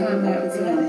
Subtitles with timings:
[0.00, 0.80] Gracias.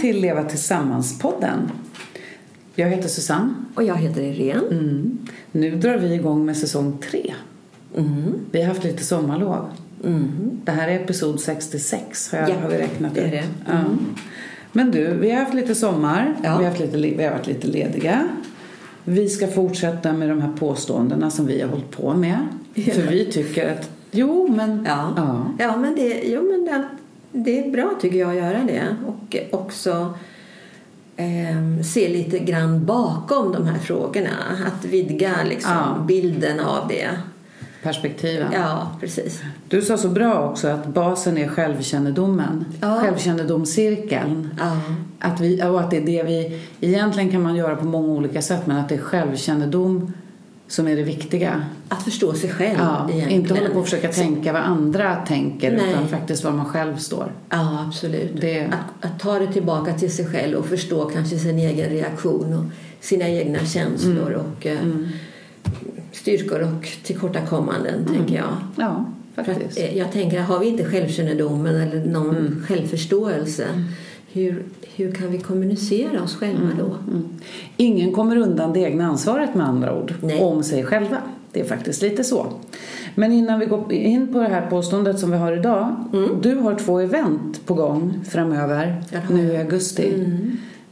[0.00, 1.58] Till Leva Tillsammans-podden.
[2.74, 3.54] Jag heter Susanne.
[3.74, 4.66] Och jag heter Irene.
[4.70, 5.18] Mm.
[5.52, 7.34] Nu drar vi igång med säsong tre.
[7.96, 8.34] Mm.
[8.50, 9.66] Vi har haft lite sommarlov.
[10.04, 10.30] Mm.
[10.64, 13.32] Det här är episod 66 har, jag, Ja, har vi räknat det är ut.
[13.32, 13.44] det.
[13.66, 13.84] Ja.
[14.72, 16.34] Men du, vi har haft lite sommar.
[16.44, 16.58] Ja.
[16.58, 18.28] Vi, har haft lite, vi har varit lite lediga.
[19.04, 22.38] Vi ska fortsätta med de här påståendena som vi har hållit på med.
[22.74, 24.84] För vi tycker att, jo men...
[24.88, 25.12] Ja.
[25.16, 25.46] ja.
[25.58, 26.88] Ja, men, det, jo, men det,
[27.44, 28.96] det är bra tycker jag att göra det.
[29.06, 30.14] Och också
[31.16, 34.30] eh, se lite grann bakom de här frågorna.
[34.66, 36.04] Att vidga liksom, Ja.
[36.08, 37.08] bilden av det.
[37.82, 38.52] Perspektiven.
[38.52, 39.42] Ja, precis.
[39.68, 42.64] Du sa så bra också att basen är självkännedomen.
[42.80, 43.00] Ja.
[43.00, 44.48] Självkännedomscirkeln.
[44.58, 44.76] Ja.
[45.18, 46.60] Att vi, och att det är det vi...
[46.80, 50.12] Egentligen kan man göra på många olika sätt men att det är självkännedom
[50.68, 51.62] som är det viktiga.
[51.88, 53.40] Att förstå sig själv Ja, egentligen.
[53.42, 55.90] inte hålla på och försöka tänka vad andra tänker Nej.
[55.90, 57.32] utan faktiskt var man själv står.
[57.50, 58.40] Ja, absolut.
[58.40, 62.54] Det- Att, att ta det tillbaka till sig själv och förstå kanske sin egen reaktion
[62.54, 62.64] och
[63.04, 64.40] sina egna känslor Mm.
[64.40, 64.78] och eh,
[66.12, 68.56] styrkor och tillkortakommanden, tänker jag.
[68.76, 69.78] Ja, För att, faktiskt.
[69.78, 72.64] eh, jag tänker, har vi inte självkännedomen eller någon Mm.
[72.68, 73.66] självförståelse,
[74.32, 74.64] hur,
[74.96, 76.84] hur kan vi kommunicera oss själva då?
[77.12, 77.28] Mm.
[77.76, 80.40] Ingen kommer undan det egna ansvaret med andra ord Nej.
[80.40, 81.16] om sig själva.
[81.52, 82.46] Det är faktiskt lite så.
[83.14, 85.96] Men innan vi går in på det här påståendet som vi har idag.
[86.42, 89.02] Du har två event på gång framöver Mm.
[89.10, 89.54] Ja, nu i jag.
[89.54, 89.66] Mm.
[89.66, 90.12] augusti.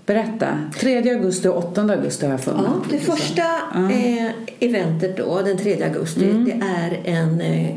[0.07, 0.47] Berätta.
[0.81, 2.63] 3 augusti och 8 augusti har jag för mig.
[2.65, 3.43] Ja, det första
[3.91, 6.45] eh, eventet då, den 3 augusti, Mm.
[6.45, 7.75] det är en eh,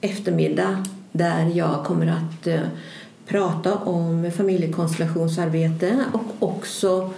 [0.00, 2.60] eftermiddag där jag kommer att eh,
[3.26, 7.10] prata om familjekonstellationsarbete och också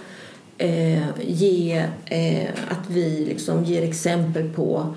[0.57, 4.95] eh, ge eh, att vi liksom ger exempel på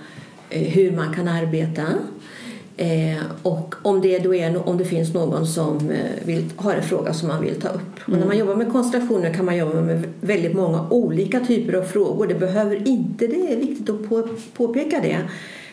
[0.50, 1.84] eh, hur man kan arbeta.
[2.76, 6.82] Eh, och om det, då är, om det finns någon som eh, vill, har en
[6.82, 8.00] fråga som man vill ta upp.
[8.06, 11.82] Och när man jobbar med konstellationer kan man jobba med väldigt många olika typer av
[11.82, 12.26] frågor.
[12.26, 15.18] Det behöver inte, det är viktigt att på, påpeka det,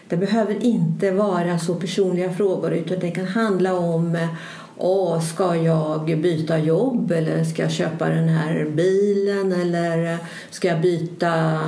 [0.10, 4.28] det behöver inte vara så personliga frågor utan det kan handla om eh,
[4.82, 10.18] Åh, ska jag byta jobb eller ska jag köpa den här bilen eller
[10.50, 11.60] ska jag byta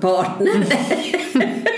[0.00, 0.64] partner?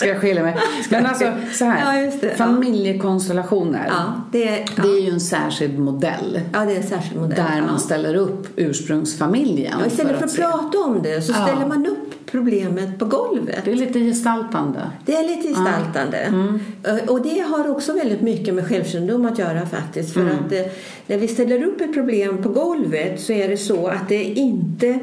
[0.00, 0.56] Ska jag skilja mig?
[0.90, 2.10] Men alltså så här.
[2.22, 2.28] Ja.
[2.36, 3.86] Familjekonstellationer.
[3.88, 4.82] ja, det, är- ja.
[4.82, 6.40] Det är ju en särskild modell.
[6.52, 7.36] ja, det är en särskild modell.
[7.36, 9.74] Där man ställer upp ursprungsfamiljen.
[9.80, 10.42] Ja, istället för att, se.
[10.42, 13.60] prata om det så ställer man upp problemet på golvet.
[13.64, 14.80] Det är lite gestaltande.
[15.06, 16.16] Det är lite gestaltande.
[16.18, 16.60] Mm.
[17.08, 20.14] Och det har också väldigt mycket med självkännedom att göra faktiskt.
[20.14, 20.34] För Mm.
[20.46, 20.62] att eh,
[21.06, 24.98] när vi ställer upp ett problem på golvet så är det så att det inte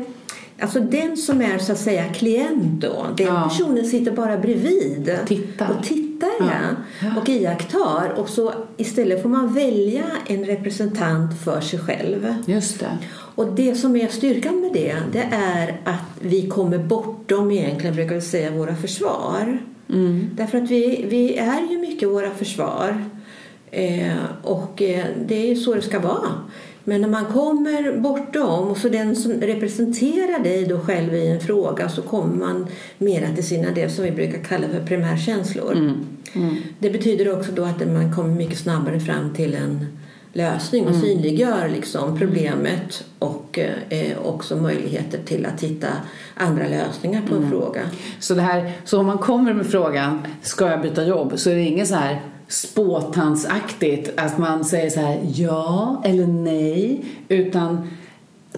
[0.62, 3.50] Alltså den som är så att säga klient då, den Ja.
[3.50, 5.70] personen sitter bara bredvid Tittar.
[5.70, 6.08] och tittar
[6.40, 6.46] Ja.
[7.02, 7.22] ja.
[7.22, 12.36] och iakttar och så istället får man välja en representant för sig själv.
[12.46, 12.98] Just det.
[13.36, 18.16] Och det som är styrkan med det, det är att vi kommer bortom egentligen, brukar
[18.16, 19.60] vi säga, våra försvar.
[19.90, 20.30] Mm.
[20.34, 23.06] Därför att vi, vi är ju mycket våra försvar.
[23.72, 26.30] Eh, och eh, det är ju så det ska vara.
[26.90, 31.40] Men när man kommer bortom, och så den som representerar dig då själv i en
[31.40, 32.68] fråga, så kommer man
[32.98, 35.72] mera till sina, det som vi brukar kalla för primärkänslor.
[36.36, 36.58] Mm.
[36.80, 39.86] Det betyder också då att man kommer mycket snabbare fram till en
[40.34, 43.60] lösning och synliggör liksom problemet och
[43.90, 45.88] eh, också möjligheter till att hitta
[46.36, 47.82] andra lösningar på en fråga.
[48.20, 51.34] Så, det här, så om man kommer med frågan, ska jag byta jobb?
[51.36, 57.06] Så är det inget så här spåtansaktigt att man säger så här ja eller nej.
[57.28, 57.90] Utan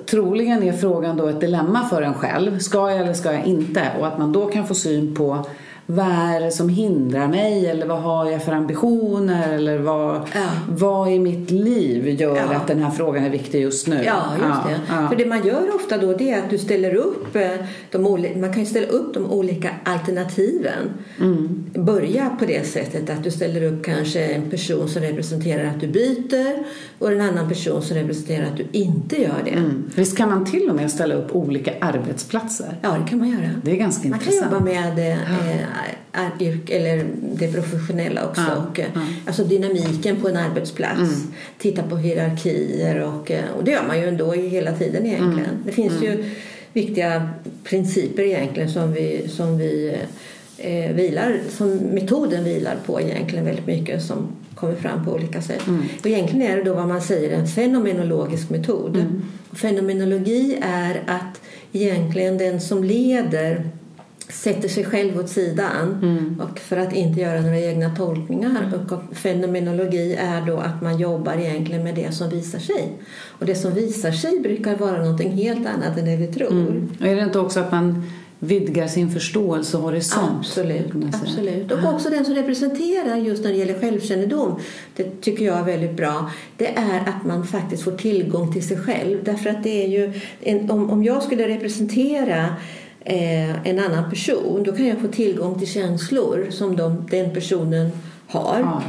[0.05, 2.59] troligen är frågan då ett dilemma för en själv.
[2.59, 3.91] Ska jag eller ska jag inte?
[3.99, 5.45] Och att man då kan få syn på
[5.91, 7.65] vad är det som hindrar mig?
[7.65, 9.53] Eller vad har jag för ambitioner?
[9.53, 10.49] Eller vad, Ja.
[10.69, 12.43] vad i mitt liv gör Ja.
[12.55, 14.03] att den här frågan är viktig just nu?
[14.05, 15.07] Ja, just det.
[15.09, 17.49] För det man gör ofta då det är att du ställer upp eh,
[17.91, 20.89] de oli- man kan ställa upp de olika alternativen.
[21.19, 21.65] Mm.
[21.73, 25.87] Börja på det sättet att du ställer upp kanske en person som representerar att du
[25.87, 26.63] byter
[26.99, 29.51] och en annan person som representerar att du inte gör det.
[29.51, 29.83] Mm.
[29.95, 32.77] Visst kan man till och med ställa upp olika arbetsplatser?
[32.81, 33.49] Ja, det kan man göra.
[33.63, 34.51] Det är ganska Man kan intressant.
[34.53, 35.17] jobba med eh,
[36.11, 38.41] är yrk, eller det professionella också.
[38.41, 39.01] Ja, och, eh, ja.
[39.27, 41.25] Alltså dynamiken på en arbetsplats.
[41.57, 45.63] Titta på hierarkier och, eh, och det gör man ju ändå hela tiden egentligen.
[45.65, 46.35] Det finns ju
[46.73, 47.29] viktiga
[47.63, 49.95] principer egentligen som vi, som vi
[50.57, 55.61] eh, vilar, som metoden vilar på egentligen väldigt mycket som kommer fram på olika sätt.
[55.99, 59.05] Och egentligen är det då vad man säger en fenomenologisk metod.
[59.49, 61.41] Och Fenomenologi är att
[61.71, 63.69] egentligen den som leder
[64.29, 68.71] sätter sig själv åt sidan och för att inte göra några egna tolkningar.
[68.89, 72.93] Och fenomenologi är då att man jobbar egentligen med det som visar sig.
[73.39, 76.87] Och det som visar sig brukar vara någonting helt annat än det vi tror.
[76.99, 78.03] Och är det inte också att man
[78.39, 80.39] vidgar sin förståelsehorisont?
[80.39, 81.23] Absolut, kan man säga?
[81.23, 81.71] absolut.
[81.71, 84.59] Och också den som representerar just när det gäller självkännedom.
[84.95, 86.31] Det tycker jag är väldigt bra.
[86.57, 89.23] Det är att man faktiskt får tillgång till sig själv.
[89.23, 92.55] Därför att det är ju en, om, om jag skulle representera
[93.05, 97.91] eh, en annan person då kan jag få tillgång till känslor som de, den personen
[98.27, 98.59] har.
[98.59, 98.81] Ja.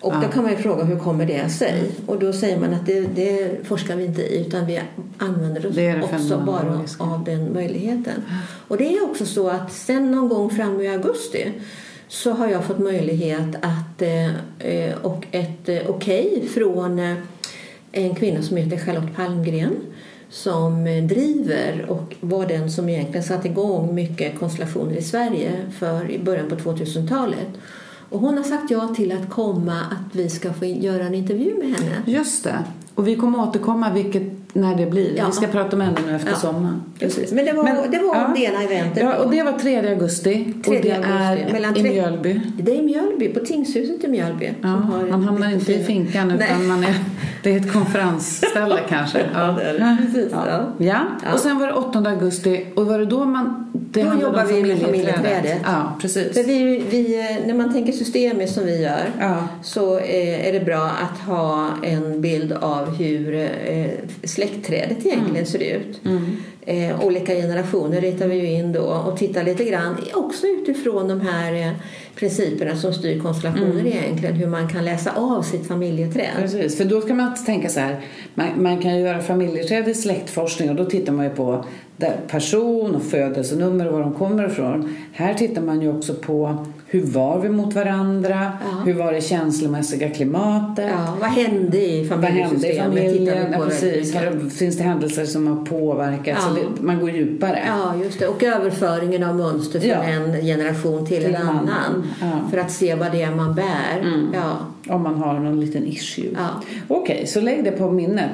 [0.00, 1.90] Och då kan man ju fråga hur kommer det sig?
[2.06, 4.80] Och då säger man att det, det forskar vi inte i utan vi
[5.18, 8.22] använder oss Det det också bara av den möjligheten.
[8.68, 11.52] Och det är också så att sen någon gång fram i augusti
[12.08, 17.16] så har jag fått möjlighet att eh, eh, och ett eh, okej från eh,
[17.92, 19.76] en kvinna som heter Charlotte Palmgren
[20.30, 26.10] som eh, driver och var den som egentligen satte igång mycket konstellationer i Sverige för
[26.10, 27.48] i början på 2000-talet.
[28.10, 31.58] Och hon har sagt ja till att komma att vi ska få göra en intervju
[31.58, 32.02] med henne.
[32.06, 32.64] Just det.
[32.94, 35.16] Och vi kommer återkomma vilket, när det blir.
[35.16, 35.26] Ja.
[35.26, 36.36] Vi ska prata med henne nu efter Ja.
[36.36, 36.82] sommaren.
[36.98, 37.32] Precis.
[37.32, 39.02] Men det var, det var det ena eventet.
[39.02, 40.54] Ja, och det var 3 augusti.
[40.58, 42.40] och 3 det augusti, är mellan i Mjölby.
[42.58, 44.52] Det är i Mjölby, på Tingshuset i Mjölby.
[44.62, 44.76] Ja,
[45.10, 46.68] man hamnar inte i finkan utan Nej.
[46.68, 46.94] man är,
[47.42, 49.18] det är ett konferensställe kanske.
[49.34, 49.96] Ja, det.
[50.06, 50.44] Precis, Ja.
[50.48, 50.64] ja.
[50.78, 51.00] Ja.
[51.24, 51.32] Ja.
[51.32, 53.64] och sen var det 8 augusti och var det då man...
[53.90, 55.58] Det Då om jobbar vi med familjeträdet.
[55.64, 56.34] Ja, precis.
[56.34, 59.36] För vi, vi, när man tänker systemiskt som vi gör Ja.
[59.62, 63.86] så eh, är det bra att ha en bild av hur eh,
[64.38, 66.00] släktträdet egentligen ser ut.
[66.60, 71.20] Eh, olika generationer ritar vi ju in då och tittar lite grann också utifrån de
[71.20, 71.72] här eh,
[72.14, 74.34] principerna som styr konstellationer egentligen.
[74.34, 76.30] Hur man kan läsa av sitt familjeträd.
[76.36, 78.00] Precis, för då kan man tänka så här.
[78.34, 81.64] Man, man kan ju göra familjeträd i släktforskning och då tittar man ju på
[82.28, 84.96] person och födelsenummer och var de kommer ifrån.
[85.12, 88.52] Här tittar man ju också på hur var vi mot varandra?
[88.60, 88.82] Ja.
[88.84, 90.90] Hur var det känslomässiga klimatet?
[90.90, 92.84] Ja, vad hände i Vad hände i familjesystemet?
[92.84, 93.52] Familjen?
[93.52, 94.12] Ja, precis.
[94.12, 96.42] det, finns det händelser som har påverkat?
[96.42, 97.62] Så det, man går djupare.
[97.66, 98.26] Ja, just det.
[98.26, 102.06] Och överföringen av mönster från en generation till, Till en annan.
[102.50, 104.28] För att se vad det är man bär.
[104.34, 104.58] Ja.
[104.94, 106.30] Om man har någon liten issue.
[106.34, 106.48] Ja.
[106.88, 108.30] Okej, så lägg det på minnet.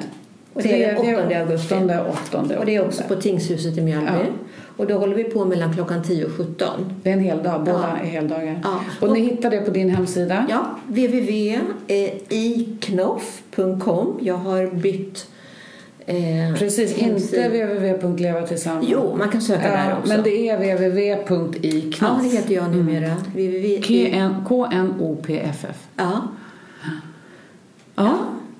[0.54, 1.74] Och det är den Tredje, 8 augusti.
[2.58, 4.08] Och det är också på Tingshuset i Mjölby.
[4.76, 4.82] Ja.
[4.82, 6.68] Och då håller vi på mellan klockan 10 och 17.
[7.02, 7.96] Det är en hel dag, båda Ja.
[8.02, 8.60] är heldagar.
[8.64, 8.80] Ja.
[9.00, 10.46] Och, Och- ni hittar det på din hemsida?
[10.50, 10.78] Ja,
[12.84, 14.18] www.iknoff.com.
[14.20, 15.26] Jag har bytt
[16.06, 16.16] eh,
[16.58, 18.86] Precis, inte www.levatillsammans.
[18.90, 20.08] Jo, man kan söka där Ja, också.
[20.12, 22.00] men det är www.iknoff.
[22.00, 23.14] Ja, det heter jag numera.
[23.34, 23.80] www.
[23.82, 25.86] KN K-N-O-P-F-F.
[25.96, 26.22] Ja.
[27.96, 28.18] Ja.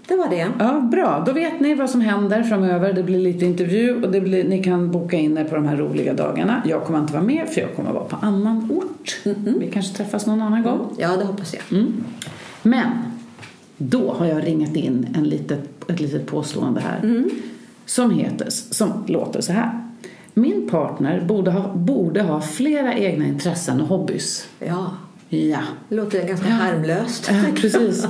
[0.09, 0.49] Det var det.
[0.59, 1.23] Ja, bra.
[1.27, 2.93] Då vet ni vad som händer framöver.
[2.93, 5.77] Det blir lite intervju och det blir, ni kan boka in er på de här
[5.77, 6.63] roliga dagarna.
[6.67, 9.21] Jag kommer inte vara med för jag kommer vara på annan ort.
[9.61, 10.97] Vi kanske träffas någon annan gång.
[10.99, 11.79] Ja, det hoppas jag.
[11.79, 12.05] Mm.
[12.63, 12.89] Men
[13.77, 17.25] då har jag ringat in en litet, ett litet påstående här
[17.87, 19.81] som, heter, som låter så här.
[20.35, 24.49] Min partner borde ha, borde ha flera egna intressen och hobbys.
[24.59, 24.91] Ja,
[25.29, 25.59] Ja.
[25.89, 27.31] det låter ganska harmlöst.
[27.33, 28.07] Ja, precis.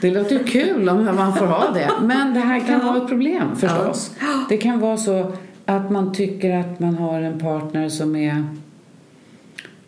[0.00, 1.90] Det låter ju kul om man får ha det.
[2.02, 2.86] Men det här kan Ja.
[2.86, 4.10] vara ett problem förstås.
[4.48, 5.32] Det kan vara så
[5.66, 8.44] att man tycker att man har en partner som är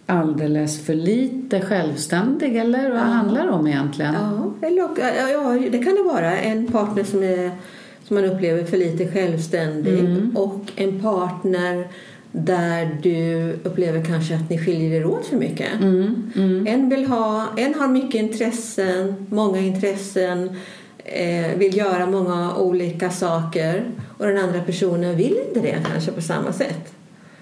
[0.07, 2.57] alldeles för lite självständig.
[2.57, 4.15] Eller vad handlar det om egentligen?
[4.15, 6.37] Ja, eller, ja, ja, det kan det vara.
[6.39, 7.51] En partner som, är,
[8.05, 10.37] som man upplever för lite självständig Mm.
[10.37, 11.87] och en partner
[12.33, 15.81] där du upplever kanske att ni skiljer er åt för mycket.
[15.81, 16.33] Mm,
[16.67, 20.51] En, vill ha, en har mycket intressen, många intressen,
[21.05, 23.85] eh, vill göra många olika saker
[24.19, 26.95] och den andra personen vill inte det kanske på samma sätt.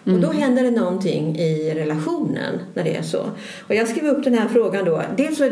[0.04, 3.22] Och då händer det någonting i relationen när det är så.
[3.68, 5.02] Och jag skrev upp den här frågan då.
[5.16, 5.50] Dels så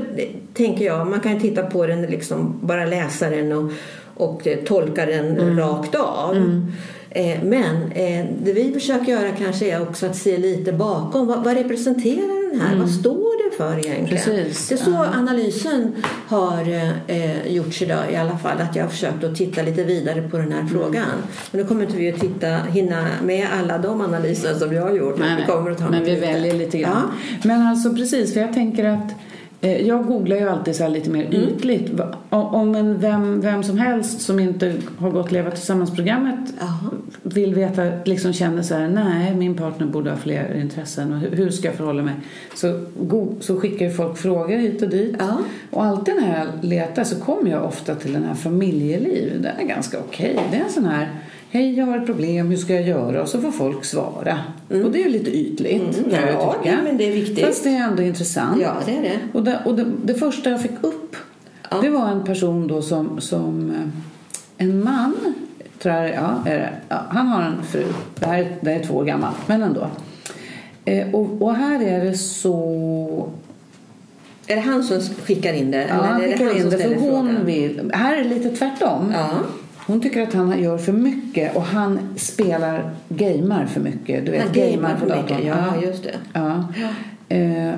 [0.54, 3.72] tänker jag, man kan titta på den liksom, bara läsa den och,
[4.14, 6.34] och tolka den rakt av.
[7.18, 11.26] Eh, men eh, det vi försöker göra kanske är också att se lite bakom.
[11.26, 12.76] Vad, vad representerar den här?
[12.76, 14.24] Vad står det för egentligen?
[14.24, 15.06] Precis, Det är så ja.
[15.14, 15.92] analysen
[16.28, 16.62] har
[17.06, 18.60] eh, gjorts idag i alla fall.
[18.60, 20.68] Att jag har försökt att titta lite vidare på den här Mm.
[20.72, 21.06] frågan.
[21.50, 24.94] Men nu kommer inte vi att titta, hinna med alla de analyser som jag har
[24.94, 25.18] gjort.
[25.18, 25.90] Nej, vi kommer att ta.
[25.90, 26.26] Men vi lite.
[26.26, 27.02] väljer lite grann.
[27.44, 29.12] Men alltså precis, för jag tänker att
[29.60, 31.48] jag googlar ju alltid så lite mer Mm.
[31.48, 31.92] ytligt.
[32.30, 36.38] Om en vem, vem som helst som inte har gått Leva tillsammans-programmet
[37.22, 41.50] vill veta, liksom känner så här, nej min partner borde ha fler intressen och hur,
[41.50, 42.14] ska jag förhålla mig?
[42.54, 42.80] Så,
[43.40, 45.16] så skickar ju folk frågor hit och dit.
[45.18, 45.38] Ja.
[45.70, 49.42] Och alltid när jag letar så kommer jag ofta till den här familjeliv.
[49.42, 50.38] Den är ganska okej.
[50.50, 51.08] Det är en sån här,
[51.50, 53.22] hej jag har ett problem, hur ska jag göra?
[53.22, 54.38] Och så får folk svara.
[54.68, 56.78] Och det är ju lite ytligt Mm, kan jag ja, tycka.
[56.84, 57.46] men det är viktigt.
[57.46, 58.62] Fast det är ändå intressant.
[58.62, 59.18] Ja, det är det.
[59.32, 61.16] Och, det, och det, det första jag fick upp
[61.70, 61.76] Ja.
[61.82, 65.14] det var en person då som, som eh, en man
[65.78, 66.70] tror jag, ja, är det.
[66.88, 67.84] Ja, han har en fru.
[68.18, 69.86] Det här, är- det är två år gammalt, men ändå.
[70.84, 73.28] Eh, och, och här är det så...
[74.46, 75.86] Är det han som skickar in det?
[75.88, 77.46] Ja, han eller det skickar han in det för hon frågan?
[77.46, 77.90] vill...
[77.94, 79.12] Här är det lite tvärtom.
[79.16, 79.28] Ja.
[79.88, 84.24] Hon tycker att han gör för mycket och han spelar gamar för mycket.
[84.26, 85.36] Du vet, Han gamer på för datorn.
[85.36, 85.46] mycket.
[85.46, 86.14] Ja, just det.
[86.32, 86.64] Ja.
[87.36, 87.74] Eh,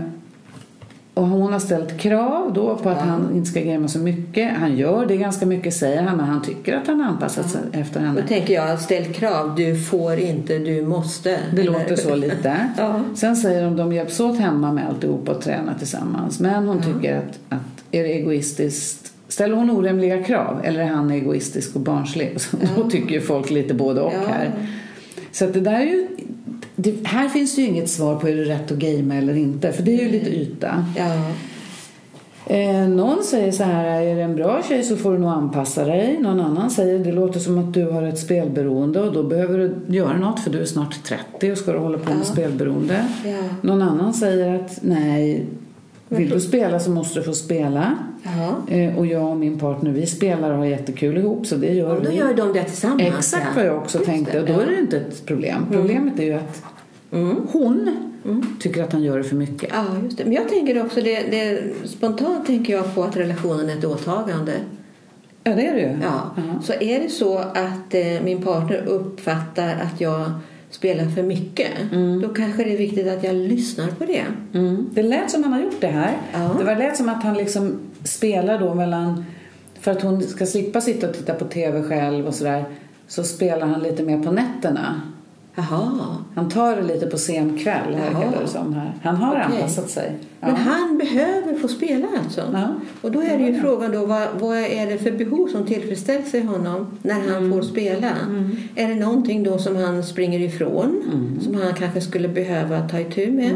[1.15, 4.53] och hon har ställt krav då på att han inte ska gamea så mycket.
[4.57, 7.61] Han gör det ganska mycket säger han, men han tycker att han har anpassat sig
[7.73, 8.21] efter henne.
[8.21, 9.55] Då tänker jag, ställ krav.
[9.57, 11.39] Du får inte, du måste.
[11.55, 12.57] Det Eller- låter så lite.
[12.79, 13.01] Ja.
[13.15, 16.41] Sen säger de de hjälps åt hemma med alltihop och tränar tillsammans.
[16.41, 21.11] Men hon tycker att, att är det egoistiskt Ställer hon orimliga krav eller är han
[21.11, 22.33] egoistisk och barnslig?
[22.41, 24.29] Så Då tycker ju folk lite både och Ja.
[24.29, 24.51] här.
[25.33, 26.07] Så att det där är ju...
[26.77, 29.73] Det, här finns ju inget svar på är det rätt att gamea eller inte.
[29.73, 30.85] För det är ju lite yta.
[30.97, 31.15] Ja.
[32.55, 35.85] Eh, någon säger så här, är det en bra tjej så får du nog anpassa
[35.85, 36.19] dig.
[36.21, 39.95] Någon annan säger, det låter som att du har ett spelberoende och då behöver du
[39.97, 43.07] göra något för du är snart 30 och ska du hålla på med spelberoende.
[43.25, 43.37] Ja.
[43.63, 45.47] Någon annan säger att nej,
[46.09, 47.99] vill du spela så måste du få spela.
[48.69, 51.97] Eh, och jag och min partner, vi spelar och har jättekul ihop så det gör
[51.97, 52.17] Och då vi.
[52.17, 53.03] gör de det tillsammans.
[53.03, 53.53] Exakt ja.
[53.57, 54.63] vad jag också Just tänkte det, och då ja.
[54.63, 55.67] är det inte ett problem.
[55.71, 56.63] Problemet är ju att
[57.53, 57.97] hon
[58.61, 59.71] tycker att han gör det för mycket.
[59.73, 60.25] Ja, just det.
[60.25, 64.53] Men jag tänker också, det, det, spontant tänker jag på att relationen är ett åtagande.
[65.45, 65.97] Ja, det är det ju.
[66.03, 66.43] Ja.
[66.63, 70.31] Så är det så att eh, min partner uppfattar att jag
[70.71, 71.71] spelar för mycket,
[72.23, 74.25] då kanske det är viktigt att jag lyssnar på det.
[74.55, 74.87] Mm.
[74.93, 76.17] Det lät som han har gjort det här.
[76.33, 76.57] Ja.
[76.59, 79.25] Det var lät som att han liksom spelar då mellan...
[79.81, 82.65] För att hon ska slippa sitta och titta på tv själv och sådär
[83.09, 85.01] så spelar han lite mer på nätterna.
[85.55, 86.17] Jaha.
[86.35, 88.23] Han tar det lite på sen kväll, här Jaha.
[88.23, 88.93] heter det som här.
[89.03, 89.45] Han har Okej.
[89.57, 90.13] anpassat sig.
[90.41, 90.47] Ja.
[90.47, 92.41] Men han behöver få spela alltså?
[92.53, 92.69] Ja.
[93.03, 96.35] Och då är det ju frågan då, vad, vad är det för behov som tillfredsställs
[96.35, 97.53] i honom när han Mm.
[97.53, 98.11] får spela?
[98.75, 101.03] Är det någonting då som han springer ifrån?
[101.13, 101.41] Mm.
[101.41, 103.53] Som han kanske skulle behöva ta itu med?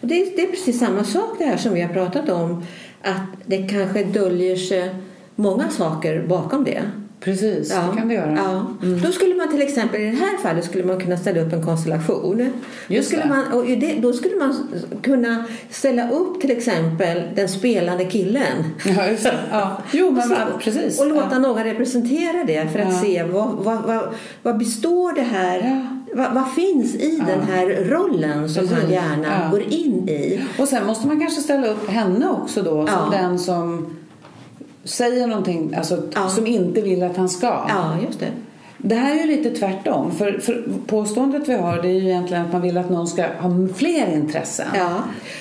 [0.00, 2.62] Och det, är, det är precis samma sak det här som vi har pratat om.
[3.04, 4.94] Att det kanske döljer sig
[5.36, 6.82] många saker bakom det.
[7.20, 8.34] Precis, det kan det göra.
[8.36, 8.66] Ja.
[9.04, 11.62] Då skulle man till exempel i det här fallet skulle man kunna ställa upp en
[11.64, 12.38] konstellation.
[12.88, 13.28] Då Just skulle, det.
[13.28, 14.68] man, och det, då skulle man
[15.02, 18.64] kunna ställa upp till exempel den spelande killen.
[18.96, 19.34] Ja, just det.
[19.50, 19.82] Ja.
[19.92, 21.00] Jo, men Så- precis.
[21.00, 21.38] Och låta ja.
[21.38, 23.00] någon representera det för att Ja.
[23.02, 26.00] se vad, vad, vad, vad består det här, Ja.
[26.14, 28.90] Vad, vad finns i den här rollen som han Precis.
[28.90, 29.50] gärna Ja.
[29.50, 30.40] går in i.
[30.58, 33.18] Och sen måste man kanske ställa upp henne också då som Ja.
[33.18, 33.96] den som
[34.84, 36.28] säger någonting alltså, Ja.
[36.28, 37.46] som inte vill att han ska.
[37.68, 38.26] Ja, just det.
[38.78, 40.10] Det här är ju lite tvärtom.
[40.12, 43.22] För, för påståendet vi har det är ju egentligen att man vill att någon ska
[43.22, 44.66] ha fler intressen.
[44.74, 44.90] Ja.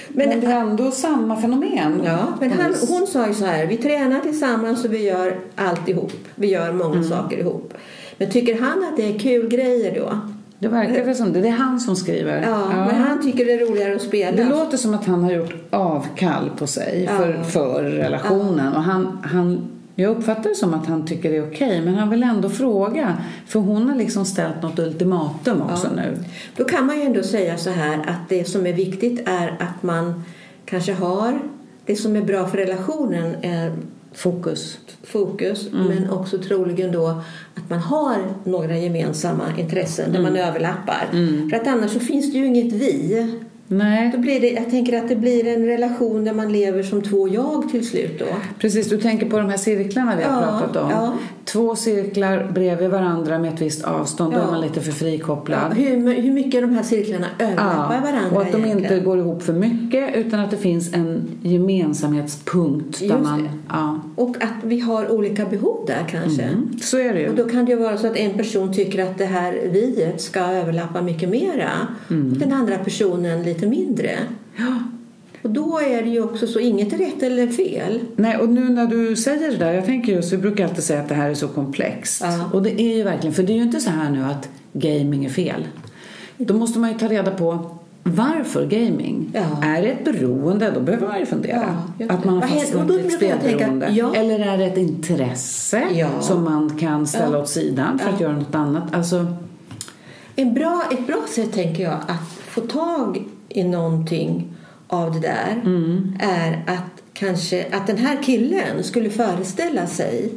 [0.08, 2.02] Men, Men, det är ändå samma fenomen.
[2.06, 5.90] Ja, men han, hon sa ju så här, vi tränar tillsammans och vi gör allt
[5.90, 6.12] ihop.
[6.36, 7.10] Vi gör många Mm.
[7.10, 7.74] saker ihop.
[8.18, 10.20] Men tycker han att det är kul grejer då?
[10.60, 11.42] Det verkar väl som det.
[11.42, 12.42] Det är han som skriver.
[12.42, 14.38] Ja, men han tycker det är roligare att spela.
[14.38, 17.18] Det låter som att han har gjort avkall på sig Ja.
[17.18, 18.74] för, för relationen.
[18.74, 22.10] Och han, han, jag uppfattar det som att han tycker det är okej, men han
[22.10, 23.18] vill ändå fråga.
[23.48, 26.18] För hon har liksom ställt något ultimatum också nu.
[26.58, 29.84] Då kan man ju ändå säga så här att det som är viktigt är att
[29.84, 30.24] man
[30.66, 31.40] kanske har
[31.86, 33.72] det som är bra för relationen är
[34.14, 34.78] Fokus.
[35.04, 35.86] fokus Mm.
[35.88, 37.08] men också troligen då
[37.56, 40.34] att man har några gemensamma intressen där Mm.
[40.34, 41.08] man överlappar.
[41.50, 43.28] För att annars så finns det ju inget vi.
[43.68, 47.02] Nej, Då blir det, jag tänker att det blir en relation där man lever som
[47.02, 48.26] två jag till slut då.
[48.60, 48.90] precis.
[48.90, 50.90] Du tänker på de här cirklarna vi har Ja, pratat om.
[50.92, 51.14] ja.
[51.46, 54.34] Två cirklar bredvid varandra med ett visst avstånd.
[54.34, 54.44] Då Ja.
[54.48, 55.74] är man lite för frikopplad.
[55.74, 59.04] Hur, hur mycket de här cirklarna överlappar varandra och att de inte egentligen.
[59.04, 63.00] går ihop för mycket utan att det finns en gemensamhetspunkt.
[63.00, 63.50] Där Just man.
[64.16, 66.44] Och att vi har olika behov där kanske.
[66.44, 67.30] Mm, så är det ju.
[67.30, 70.22] Och då kan det ju vara så att en person tycker att det här viet
[70.22, 71.70] ska överlappa mycket mera
[72.10, 72.32] Mm.
[72.32, 74.12] och den andra personen lite mindre.
[74.56, 74.80] Ja,
[75.42, 78.00] Och då är det ju också så, inget är rätt eller fel.
[78.16, 81.00] Nej, och nu när du säger det där, jag tänker just, vi brukar alltid säga
[81.02, 82.22] att det här är så komplext.
[82.26, 82.50] Ja.
[82.54, 85.26] Och det är ju verkligen, för det är ju inte så här nu att gaming
[85.26, 85.68] är fel.
[86.38, 89.32] Då måste man ju ta reda på varför gaming?
[89.34, 89.64] Ja.
[89.64, 90.72] Är det ett beroende?
[90.72, 91.76] Då behöver man ju fundera.
[91.98, 93.90] Ja, att man har fastnat i ett spelberoende.
[93.92, 94.16] ja.
[94.16, 95.84] Eller är det ett intresse
[96.22, 98.96] som man kan ställa åt sidan för att göra något annat?
[98.96, 99.26] Alltså,
[100.36, 104.48] En bra, ett bra sätt tänker jag att få tag i någonting
[104.88, 106.16] av det där Mm.
[106.20, 110.30] är att kanske att den här killen skulle föreställa sig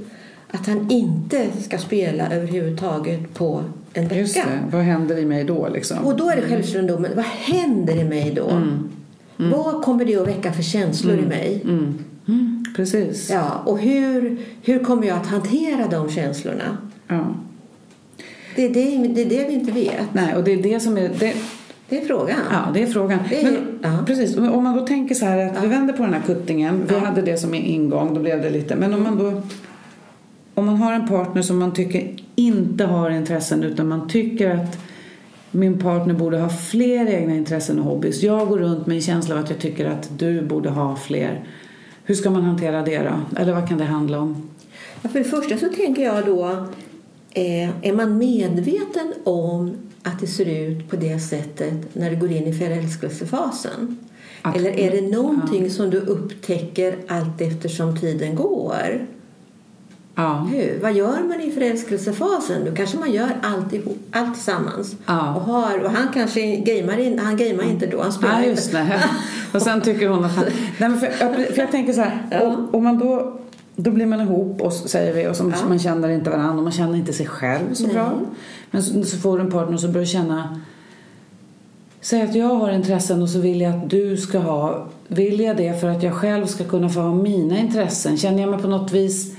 [0.52, 3.62] att han inte ska spela överhuvudtaget på
[3.96, 4.48] en just vecka.
[4.48, 5.98] det, vad händer i mig då liksom?
[5.98, 7.10] Och då är det självkännedomen.
[7.16, 8.62] Vad händer i mig då?
[9.36, 11.60] Vad kommer det att väcka för känslor i mig?
[11.64, 11.94] Mm.
[12.28, 13.30] Mm, precis.
[13.30, 16.76] Ja, och hur, hur kommer jag att hantera de känslorna?
[17.08, 17.34] Ja.
[18.56, 20.14] Det är det, det är det vi inte vet.
[20.14, 21.10] Nej, och det är det som är...
[21.18, 21.34] Det,
[21.88, 22.38] Det är frågan.
[22.50, 23.18] Ja, det är frågan.
[23.28, 23.98] Det är- Men, ja.
[24.06, 26.82] Precis, om man då tänker så här att vi vänder på den här kuttingen.
[26.88, 27.00] Vi Ja.
[27.00, 28.76] hade det som ingång, då blev det lite.
[28.76, 29.42] Men om man då
[30.56, 34.78] om man har en partner som man tycker inte har intressen utan man tycker att
[35.50, 38.22] min partner borde ha fler egna intressen och hobbys.
[38.22, 41.44] Jag går runt med en känsla av att jag tycker att du borde ha fler.
[42.04, 43.38] Hur ska man hantera det då?
[43.40, 44.48] Eller vad kan det handla om?
[45.02, 46.48] Ja, för det första så tänker jag då,
[47.30, 52.30] eh, är man medveten om att det ser ut på det sättet när du går
[52.30, 53.96] in i förälskelsefasen?
[54.42, 59.06] Att- Eller är det någonting som du upptäcker allt eftersom tiden går?
[60.18, 60.48] Ja.
[60.52, 60.78] Hur?
[60.82, 62.64] Vad gör man i förälskelsefasen?
[62.64, 64.96] Då kanske man gör allt, ihop, allt tillsammans.
[65.06, 65.34] Ja.
[65.34, 68.72] Och, har, och han kanske gamer, in, han gamer inte då, han spelar Ja, just
[68.72, 69.02] det.
[69.54, 70.44] Och sen tycker hon att han...
[70.78, 72.56] Nej, för, för jag tänker så här, Ja.
[72.72, 73.38] och man då,
[73.76, 75.68] då blir man ihop och säger vi och så, Ja.
[75.68, 77.94] man känner inte varandra och man känner inte sig själv så Nej.
[77.94, 78.12] bra.
[78.70, 80.60] Men så, så får du en partner och så börjar du känna
[82.00, 85.56] Säg att jag har intressen och så vill jag att du ska ha Vill jag
[85.56, 88.16] det för att jag själv ska kunna få ha mina intressen?
[88.18, 89.36] Känner jag mig på något vis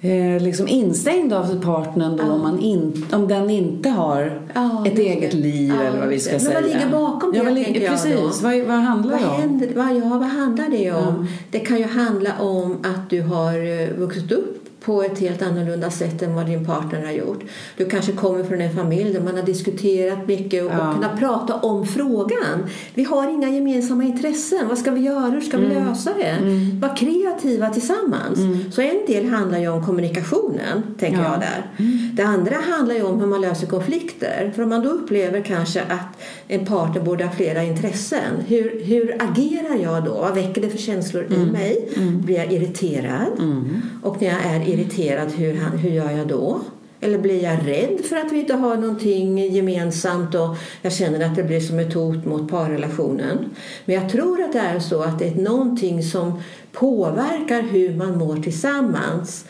[0.00, 2.32] eh, liksom instängd av partnern då Ja.
[2.32, 5.36] om, man in, om den inte har Ja, ett eget det.
[5.36, 6.32] liv Ja, eller vad vi ska.
[6.32, 6.60] Men säga.
[6.60, 7.54] vad ligger bakom det, ja, vad
[7.90, 9.40] Precis, vad, vad handlar Vad, det om?
[9.40, 11.26] händer, vad, ja, vad handlar det om?
[11.50, 15.90] Det kan ju handla om att du har eh, vuxit upp på ett helt annorlunda
[15.90, 17.40] sätt än vad din partner har gjort.
[17.76, 20.92] Du kanske kommer från en familj där man har diskuterat mycket och, Ja.
[20.94, 22.64] kunnat prata om frågan.
[22.94, 24.68] Vi har inga gemensamma intressen.
[24.68, 25.20] Vad ska vi göra?
[25.30, 25.86] Hur ska vi Mm.
[25.88, 26.36] lösa det?
[26.80, 28.38] Var kreativa tillsammans.
[28.74, 31.30] Så en del handlar ju om kommunikationen, tänker Ja.
[31.32, 31.70] jag där.
[32.12, 34.52] Det andra handlar ju om hur man löser konflikter.
[34.54, 38.34] För om man då upplever kanske att en partner borde ha flera intressen.
[38.46, 40.10] Hur, hur agerar jag då?
[40.14, 41.88] Vad väcker det för känslor i mig?
[42.24, 43.26] Blir jag irriterad?
[44.02, 46.60] Och när jag är irriterad, hur, han- hur gör jag då?
[47.02, 51.36] Eller blir jag rädd för att vi inte har någonting gemensamt och jag känner att
[51.36, 53.38] det blir som ett hot mot parrelationen.
[53.84, 56.40] Men jag tror att det är så att det är någonting som
[56.72, 59.44] påverkar hur man mår tillsammans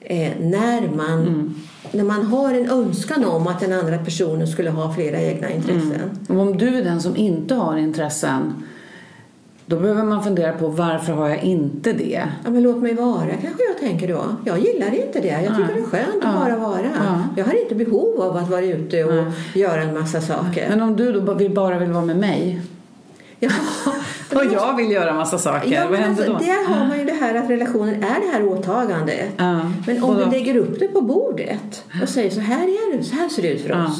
[0.00, 1.54] eh, när, man,
[1.92, 6.18] när man har en önskan om att den andra personen skulle ha flera egna intressen.
[6.28, 8.52] Och om du är den som inte har intressen
[9.66, 12.22] då behöver man fundera på varför har jag inte det?
[12.44, 14.24] Ja, men låt mig vara, kanske jag tänker då.
[14.44, 15.28] Jag gillar inte det.
[15.28, 16.82] Jag tycker det är skönt att bara vara.
[17.04, 17.22] Ja.
[17.36, 19.24] Jag har inte behov av att vara ute och
[19.54, 20.66] göra en massa saker.
[20.68, 22.60] Men om du då bara vill, vara med mig
[23.38, 23.50] Ja.
[24.34, 26.38] och jag vill göra massa saker, Ja, vad händer alltså, då?
[26.38, 29.28] där har man ju det här att relationen är det här åtagandet.
[29.36, 29.60] Ja.
[29.86, 33.16] Men om du lägger upp det på bordet och säger så här är det, så
[33.16, 33.90] här ser det ut för Ja.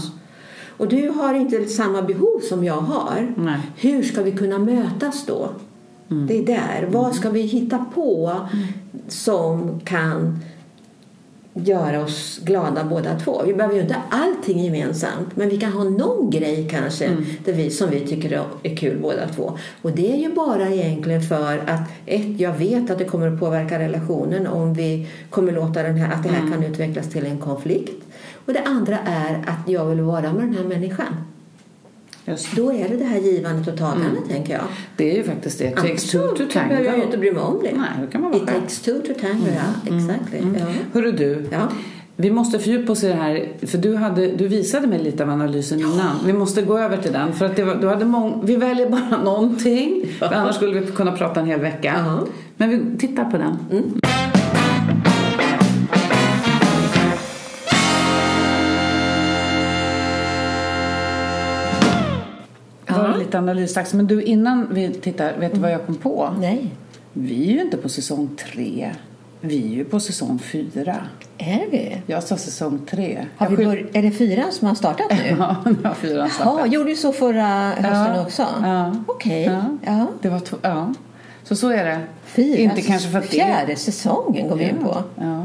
[0.77, 3.35] Och du har inte samma behov som jag har.
[3.37, 3.59] Nej.
[3.77, 5.49] Hur ska vi kunna mötas då?
[6.11, 6.27] Mm.
[6.27, 6.89] Det är där.
[6.91, 8.33] Vad ska vi hitta på
[9.09, 10.39] som kan
[11.57, 13.43] göra oss glada båda två.
[13.47, 17.25] Vi behöver ju inte allting gemensamt men vi kan ha någon grej kanske Mm.
[17.45, 19.53] där vi, som vi tycker är kul båda två.
[19.83, 23.41] Och det är ju bara egentligen för att ett, jag vet att det kommer att
[23.41, 26.53] påverka relationen om vi kommer låta den här, att det här Mm.
[26.53, 28.05] kan utvecklas till en konflikt.
[28.47, 31.07] Och det andra är att jag vill vara med den här människan.
[32.27, 32.57] Just.
[32.57, 34.29] Då är det det här givandet och tagandet Mm.
[34.29, 34.63] tänker jag.
[34.97, 35.71] Det är ju faktiskt det.
[35.71, 37.05] Takes two to då behöver jag ju tango.
[37.05, 37.73] inte bry mig om det.
[37.73, 38.61] Nej, då kan man vara It själv.
[38.61, 39.97] takes two to tango, ja.
[39.97, 40.39] Exactly.
[40.61, 40.67] Ja.
[40.93, 41.69] Hörru du, Ja.
[42.17, 43.49] vi måste fördjupa oss i det här.
[43.67, 46.17] För du, hade, du visade mig lite av analysen innan.
[46.27, 47.33] Vi måste gå över till den.
[47.33, 50.07] För att var, du hade mång, vi väljer bara någonting.
[50.19, 51.95] För annars skulle vi kunna prata en hel vecka.
[52.07, 52.21] Ja.
[52.57, 53.57] Men vi tittar på den.
[53.71, 53.77] Det
[63.15, 63.21] Ja.
[63.25, 63.95] lite analysdags.
[63.95, 66.31] Men du, innan vi tittar, vet du vad jag kom på?
[66.41, 66.71] Nej.
[67.13, 68.91] Vi är ju inte på säsong tre.
[69.41, 70.97] Vi är ju på säsong fyra.
[71.39, 71.97] Är vi?
[72.07, 73.25] Jag sa säsong tre.
[73.37, 73.87] Har vi bör...
[73.93, 75.17] Är det fyran som har startat nu?
[75.39, 76.73] Ja, nu har fyran Ja, startat.
[76.73, 78.47] gjorde du så förra hösten Ja, också?
[78.63, 78.95] ja.
[79.07, 79.43] Okej.
[79.45, 79.65] Ja.
[79.85, 80.07] Ja.
[80.23, 80.95] Det var två, ja.
[81.45, 82.01] Så så är det.
[82.25, 82.59] Fyra.
[82.59, 85.03] Inte kanske för att det Fjärde säsongen går vi in på.
[85.21, 85.45] Ja.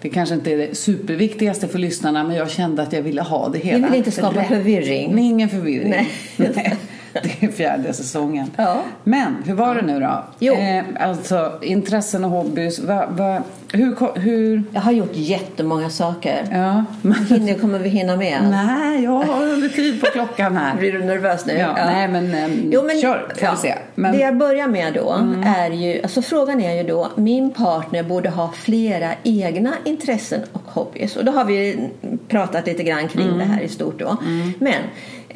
[0.00, 3.48] Det kanske inte är det superviktigaste för lyssnarna men jag kände att jag ville ha
[3.48, 3.78] det hela.
[3.78, 5.14] Vi vill inte skapa förvirring.
[5.14, 5.90] Nej, ingen förvirring.
[5.90, 6.76] Nej.
[7.22, 8.50] Det är fjärde säsongen.
[8.56, 8.82] Ja.
[9.04, 10.24] Men hur var det nu då?
[10.38, 10.54] Jo.
[10.54, 12.78] Eh, alltså intressen och hobbys.
[12.78, 14.62] Va, va, hur, hur...
[14.72, 16.46] Jag har gjort jättemånga saker.
[16.52, 16.84] Ja.
[17.28, 18.38] Hinner, kommer vi hinna med?
[18.50, 20.76] Nej, jag har under tid på klockan här.
[20.78, 21.52] Blir du nervös nu?
[21.52, 23.74] Ja, Nej, men, ehm, Jo, men kör får ja, vi se.
[23.94, 24.18] Men, Mm.
[24.18, 25.12] Det jag börjar med då
[25.46, 30.62] är ju, alltså frågan är ju då, min partner borde ha flera egna intressen och
[30.66, 31.16] hobbys.
[31.16, 31.88] Och då har vi
[32.28, 33.38] pratat lite grann kring Mm.
[33.38, 34.16] det här i stort då.
[34.58, 34.74] Men,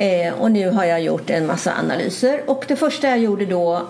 [0.00, 3.82] eh, och nu har jag gjort en massa analyser och det första jag gjorde då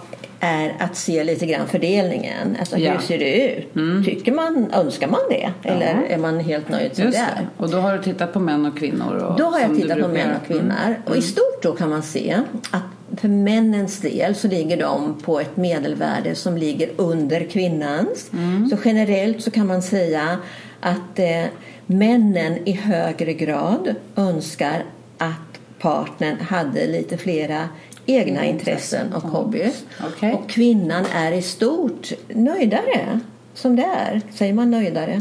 [0.42, 2.56] är att se lite grann fördelningen.
[2.58, 2.86] Alltså Ja.
[2.86, 3.00] Mm.
[3.00, 4.04] hur ser det ut?
[4.04, 5.50] Tycker man, önskar man det?
[5.62, 7.48] Eller är man helt nöjd som det är?
[7.56, 9.14] Och då har du tittat på män och kvinnor?
[9.14, 10.96] Och, Då har jag tittat på män och kvinnor.
[11.06, 12.36] Och i stort då kan man se
[12.70, 12.82] att
[13.20, 18.30] för männens del så ligger de på ett medelvärde som ligger under kvinnans.
[18.70, 20.36] Så generellt så kan man säga
[20.80, 21.44] att eh,
[21.86, 24.82] männen i högre grad önskar
[25.18, 25.49] att
[25.80, 27.68] partnern hade lite flera
[28.06, 29.84] egna intressen och hobbys.
[30.06, 30.32] Okej.
[30.34, 33.20] Och kvinnan är i stort nöjdare
[33.54, 34.20] som det är.
[34.34, 35.20] Säger man nöjdare?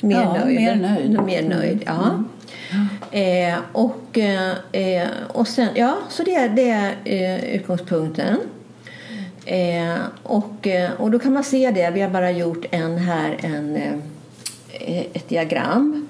[0.00, 0.60] Mer Ja, nöjd.
[0.60, 1.22] mer nöjd.
[1.22, 2.24] Mer nöjd, ja.
[3.18, 8.36] Eh, och, eh, och sen, ja, så det, är- det är eh, utgångspunkten.
[9.44, 11.90] Eh, och, eh, och då kan man se det.
[11.90, 16.08] Vi har bara gjort en här, en, eh, ett diagram.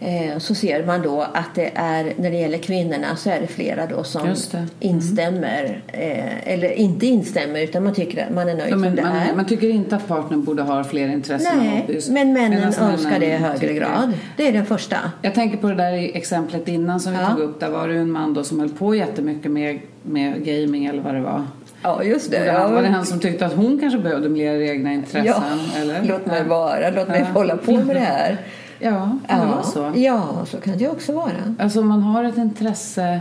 [0.00, 3.46] Eh, så ser man då att det är, när det gäller kvinnorna så är det
[3.46, 4.22] flera då som.
[4.22, 4.66] Mm.
[4.80, 5.82] instämmer.
[5.92, 9.02] Eh, eller inte instämmer utan man tycker att man är nöjd Ja, men, som det
[9.02, 9.26] är.
[9.26, 13.26] man, man tycker inte att partnern borde ha fler intressen Nej, men männen önskar det
[13.26, 14.12] i högre tycker- grad.
[14.36, 14.96] Det är den första.
[15.22, 17.30] Jag tänker på det där exemplet innan som vi Ja.
[17.30, 17.60] tog upp.
[17.60, 21.14] Där var det en man då som höll på jättemycket med, med gaming eller vad
[21.14, 21.46] det var.
[21.82, 25.26] Ja, just det var det han som tyckte att hon kanske behövde mer egna intressen?
[25.26, 25.42] Ja,
[25.82, 26.02] eller?
[26.02, 26.48] låt mig Ja.
[26.48, 26.90] vara.
[26.90, 28.36] Låt mig hålla på med det här.
[28.78, 29.92] Ja, det var så.
[30.00, 31.54] ja, så kan det också vara.
[31.58, 33.20] Alltså om man har ett intresse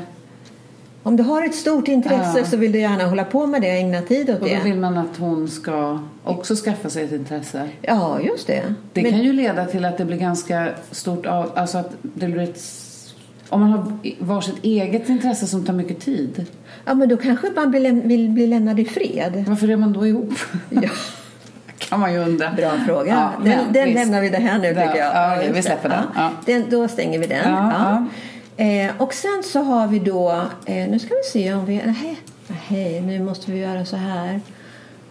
[1.04, 2.46] Om du har ett stort intresse Ja.
[2.46, 4.62] så vill du gärna hålla på med det och ägna tid åt och då det.
[4.64, 7.70] vill man att hon ska också skaffa sig ett intresse.
[7.82, 8.64] Ja, just det.
[8.94, 12.28] Det Men- kan ju leda till att det blir ganska stort av, alltså att det
[12.28, 12.62] blir ett,
[13.50, 16.46] om man har varsitt eget intresse som tar mycket tid.
[16.86, 19.46] Ja, men då kanske man vill bli lämnad i fred.
[19.48, 20.34] Varför är man då ihop?
[20.70, 20.90] Ja.
[21.90, 22.52] Kan man ju undra.
[22.52, 23.12] Bra fråga.
[23.12, 23.96] Ja, den men den visst.
[24.00, 25.16] lämnar vi det här nu Ja, tycker jag.
[25.16, 26.04] ja, just vi släpper den.
[26.16, 26.30] Ja.
[26.46, 26.66] den.
[26.70, 27.54] Då stänger vi den.
[27.54, 28.06] Ja,
[28.60, 30.32] Eh, och sen så har vi då,
[30.66, 32.18] eh, nu ska vi se om vi, nej,
[32.70, 34.40] nej nu måste vi göra så här.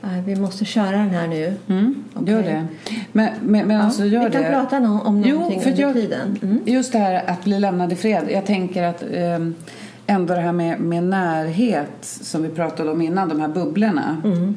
[0.02, 1.54] Eh, vi måste köra den här nu.
[1.68, 2.66] Mm, Gör det.
[3.12, 4.48] Men, men, men alltså gör vi kan det.
[4.50, 6.38] prata no- om någonting för under jag, tiden.
[6.42, 6.60] Mm.
[6.64, 8.24] Just det här att bli lämnad i fred.
[8.30, 9.54] Jag tänker att ehm,
[10.06, 14.16] ändå det här med, med närhet som vi pratade om innan, de här bubblorna.
[14.24, 14.54] Mm.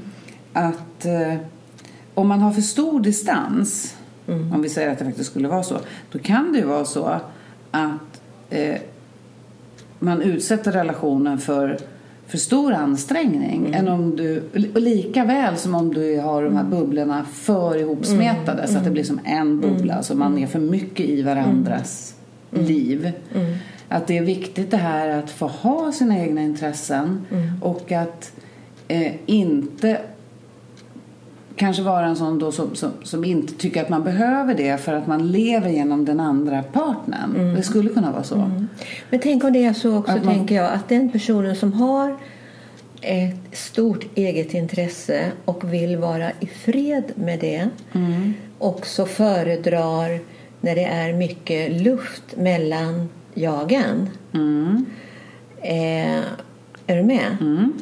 [0.54, 1.34] Att eh,
[2.20, 3.96] om man har för stor distans,
[4.28, 4.54] Mm.
[4.54, 5.78] om vi säger att det faktiskt skulle vara så,
[6.12, 7.20] då kan det ju vara så
[7.72, 8.76] att eh,
[10.00, 11.78] man utsätter relationen för
[12.28, 13.74] för stor ansträngning Mm.
[13.74, 16.80] än om du, och lika väl som om du har de här Mm.
[16.80, 21.06] bubblorna för ihopsmetade så att det blir som en bubbla så man är för mycket
[21.06, 22.16] i varandras
[22.54, 22.66] Mm.
[22.66, 23.12] liv.
[23.88, 27.26] Att det är viktigt det här att få ha sina egna intressen
[27.62, 28.32] och att
[28.88, 30.02] eh, inte
[31.60, 34.94] kanske vara en sån då som, som, som inte tycker att man behöver det för
[34.94, 37.56] att man lever genom den andra partnern.
[37.56, 38.52] Det skulle kunna vara så.
[39.10, 42.18] Men tänk om det är så också, man- tänker jag, att den personen som har
[43.02, 48.34] ett stort eget intresse och vill vara i fred med det Mm.
[48.58, 50.20] också föredrar
[50.62, 54.10] när det är mycket luft mellan jagen.
[54.34, 54.86] Mm.
[55.62, 56.20] Eh,
[56.88, 57.38] är du med?
[57.42, 57.74] Mm.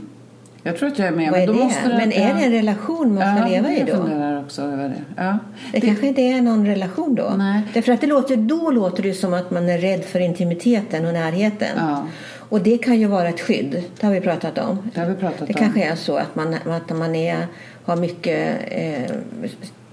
[0.68, 1.32] Jag tror att jag är med.
[1.32, 1.60] Vad är då det?
[1.60, 3.94] Måste Men är det en relation man ska leva i Jag då?
[3.94, 5.24] funderar också över det.
[5.24, 5.38] Ja.
[5.74, 7.34] Det, kanske inte är någon relation då.
[7.38, 7.62] Nej.
[7.74, 11.14] Därför att det låter, då låter det som att man är rädd för intimiteten och
[11.14, 11.68] närheten.
[11.78, 12.06] Ja.
[12.50, 13.84] Och det kan ju vara ett skydd.
[14.00, 14.90] Det har vi pratat om.
[14.94, 15.60] Det har vi pratat Det om.
[15.60, 17.48] kanske är så att man, att man är,
[17.86, 19.16] har mycket eh,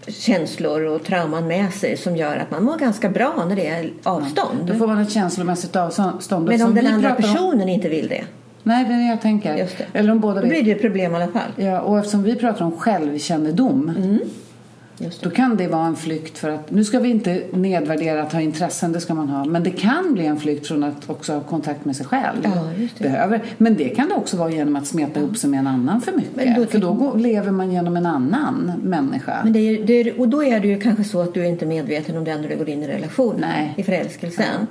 [0.09, 3.91] känslor och trauman med sig som gör att man mår ganska bra när det är
[4.03, 4.59] avstånd.
[4.67, 6.49] Då får man ett känslomässigt avstånd.
[6.49, 8.25] Men om den andra pratar om- personen inte vill det,
[8.67, 9.57] Nej, det är det jag tänker.
[9.57, 9.87] Just det.
[9.93, 11.51] Eller om båda då blir det ju problem i alla fall.
[11.57, 14.19] Ja, och eftersom vi pratar om självkännedom Mm.
[15.21, 18.41] Då kan det vara en flykt för att, nu ska vi inte nedvärdera att ha
[18.41, 21.41] intressen, det ska man ha, men det kan bli en flykt från att också ha
[21.41, 22.39] kontakt med sig själv.
[22.43, 22.51] Ja,
[22.99, 23.03] det.
[23.03, 23.43] Behöver.
[23.59, 26.13] Men det kan det också vara genom att smeta ihop sig med en annan för
[26.13, 26.57] mycket.
[26.57, 29.41] Då för då går, lever man genom en annan människa.
[29.45, 31.49] Men det är, det är, och då är det ju kanske så att du är
[31.49, 33.75] inte medveten om det när du går in i relationen, Nej.
[33.77, 34.67] i förälskelsen.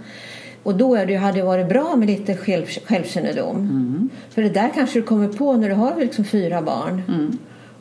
[0.63, 3.55] Och då är det, hade det varit bra med lite själv, självkännedom.
[3.55, 4.09] Mm.
[4.29, 7.01] För det där kanske du kommer på när du har liksom fyra barn.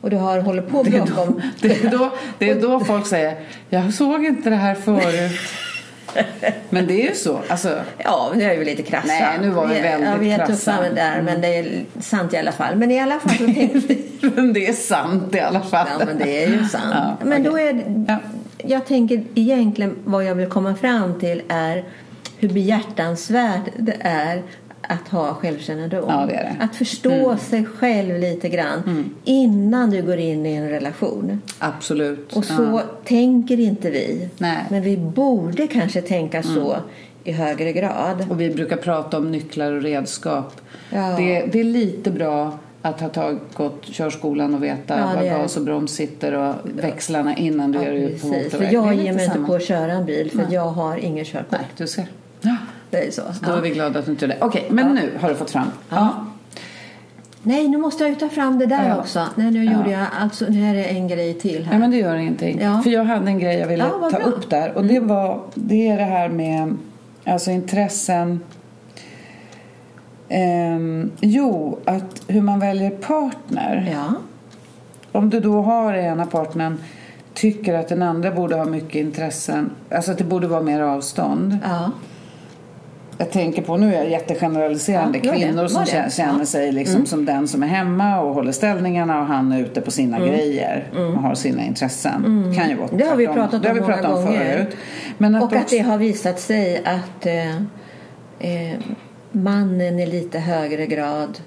[0.01, 0.91] Och du har håller på Mm.
[0.91, 3.35] det, är då, det, är då, det är då folk säger,
[3.69, 5.39] jag såg inte det här förut.
[6.69, 7.39] Men det är ju så.
[7.47, 9.07] Alltså, Ja, nu är vi lite krassa.
[9.07, 10.81] Nej, nu var vi väldigt ja, vi är krassa.
[10.81, 12.75] med där, men det är sant i alla fall.
[12.75, 13.95] Men i alla fall så tänkte
[14.35, 15.87] men det är sant i alla fall.
[15.99, 16.83] Ja, men det är ju sant.
[16.93, 17.67] Ja, men då okej.
[17.67, 18.17] är Ja.
[18.67, 21.83] Jag tänker egentligen vad jag vill komma fram till är
[22.43, 24.41] hur behjärtansvärt det är
[24.81, 26.05] att ha självkännedom.
[26.09, 26.55] Ja, det det.
[26.63, 31.41] Att förstå sig själv lite grann innan du går in i en relation.
[31.59, 32.33] Absolut.
[32.33, 32.81] Och så Ja.
[33.05, 34.29] tänker inte vi.
[34.37, 34.57] Nej.
[34.69, 36.77] Men vi borde kanske tänka så
[37.23, 38.25] i högre grad.
[38.29, 40.61] Och vi brukar prata om nycklar och redskap.
[40.89, 41.15] Ja.
[41.17, 45.57] Det, det är lite bra att ha tagit, gått körskolan och veta Ja, var gas
[45.57, 48.43] och broms sitter och växlarna innan du Ja, ger dig ut på precis.
[48.45, 48.67] motorväg.
[48.67, 51.51] För jag ger mig inte på att köra en bil för jag har ingen körkort.
[51.51, 52.05] Nej, du ser.
[52.43, 52.55] Ja,
[52.89, 53.21] Det är så.
[53.45, 54.45] då är vi glada att du inte gör det.
[54.45, 55.67] Okej, men nu har du fått fram.
[55.89, 56.25] Ja.
[57.45, 58.97] Nej, nu måste jag ju ta fram det där Ja.
[58.97, 59.27] också.
[59.35, 59.71] Nej, nu Ja.
[59.73, 61.73] gjorde jag alltså, nu är det en grej till här.
[61.73, 62.59] Ja, men det gör ingenting.
[62.61, 62.81] Ja.
[62.83, 64.09] För jag hade en grej jag ville ta bra.
[64.09, 64.21] Mm.
[64.33, 64.71] upp där.
[64.77, 66.77] Och det, var, det är det här med
[67.25, 68.39] alltså intressen.
[70.29, 73.89] Ehm, jo, att hur man väljer partner.
[73.93, 74.13] Ja.
[75.11, 76.77] Om du då har ena partnern
[77.33, 81.57] tycker att den andra borde ha mycket intressen, alltså att det borde vara mer avstånd.
[81.63, 81.91] Ja.
[83.23, 85.91] Jag tänker på, nu är jag jättegeneraliserande, Ja, kvinnor som det?
[85.91, 87.05] kä- känner sig liksom Mm.
[87.07, 90.83] som den som är hemma och håller ställningarna och han är ute på sina grejer
[90.95, 92.53] och har sina intressen.
[92.57, 92.97] Kan ju vara Mm.
[92.99, 94.53] Det har vi pratat det har om vi pratat om gånger.
[94.53, 94.75] förut.
[95.17, 97.55] Men att Och att också- det har visat sig att eh,
[98.39, 98.79] eh,
[99.31, 101.39] mannen i lite högre grad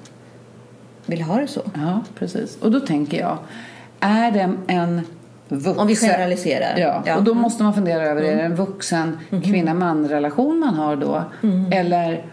[1.06, 1.60] vill ha det så.
[1.74, 2.56] Ja, precis.
[2.62, 3.38] Och då tänker jag,
[4.00, 5.00] är det en
[5.48, 5.78] vuxen...
[5.78, 6.74] Om vi generaliserar.
[6.78, 7.12] Ja, Ja.
[7.12, 7.18] Mm.
[7.18, 11.22] och då måste man fundera över, är det en vuxen kvinna-man-relation man har då?
[11.42, 11.72] Mm.
[11.72, 12.24] Eller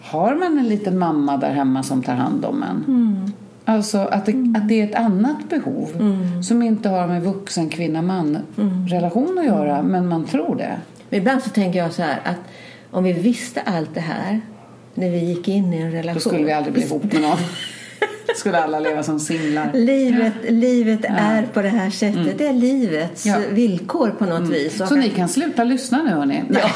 [0.00, 2.84] har man en liten mamma där hemma som tar hand om en?
[2.88, 3.32] Mm.
[3.64, 6.42] Alltså att det, att det är ett annat behov Mm.
[6.42, 10.76] som inte har med vuxen kvinna-man-relation att göra, men man tror det.
[11.10, 12.36] Men ibland så tänker jag så här att
[12.90, 14.40] om vi visste allt det här
[14.94, 16.14] när vi gick in i en relation.
[16.14, 17.36] Då skulle vi aldrig bli ihop med någon.
[18.36, 19.70] skulle alla leva som singlar.
[19.74, 22.38] Livet, livet är på det här sättet.
[22.38, 23.42] Det är livets Mm.
[23.42, 23.48] Ja.
[23.50, 24.80] villkor på något vis.
[24.80, 26.42] Och Så ni kan sluta lyssna nu hörni.
[26.48, 26.62] Nej.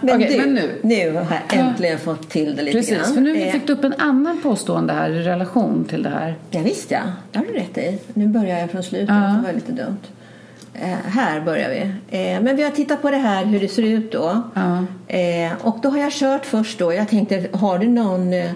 [0.00, 0.70] Men, Okej, du, men nu.
[0.82, 3.14] nu har jag äntligen fått till det lite Precis, grann.
[3.14, 6.34] för nu Eh, fick du upp en annan påstående här i relation till det här.
[6.50, 7.00] Ja, visst ja,
[7.32, 7.98] det har du rätt i.
[8.14, 9.14] Nu börjar jag från slutet, Ja.
[9.14, 9.96] det var lite dumt.
[10.74, 11.80] Eh, här börjar vi.
[12.18, 14.42] Eh, men vi har tittat på det här, hur det ser ut då.
[14.54, 14.84] Ja.
[15.16, 16.92] Eh, och då har jag kört först då.
[16.94, 18.50] Jag tänkte, har du någon eh,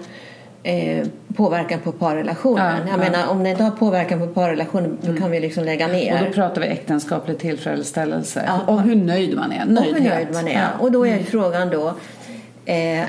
[0.65, 2.65] eh, påverkan på parrelationen?
[2.65, 2.97] Ja, jag ja.
[2.97, 6.19] menar, om det inte har påverkan på parrelationen, då kan vi liksom lägga ner.
[6.21, 8.43] Och då pratar vi äktenskaplig tillfredsställelse.
[8.47, 8.73] Ja.
[8.73, 9.77] Och hur nöjd man är.
[9.77, 10.69] och hur nöjd man är.
[10.79, 11.93] Och då är frågan då,
[12.65, 13.05] eh,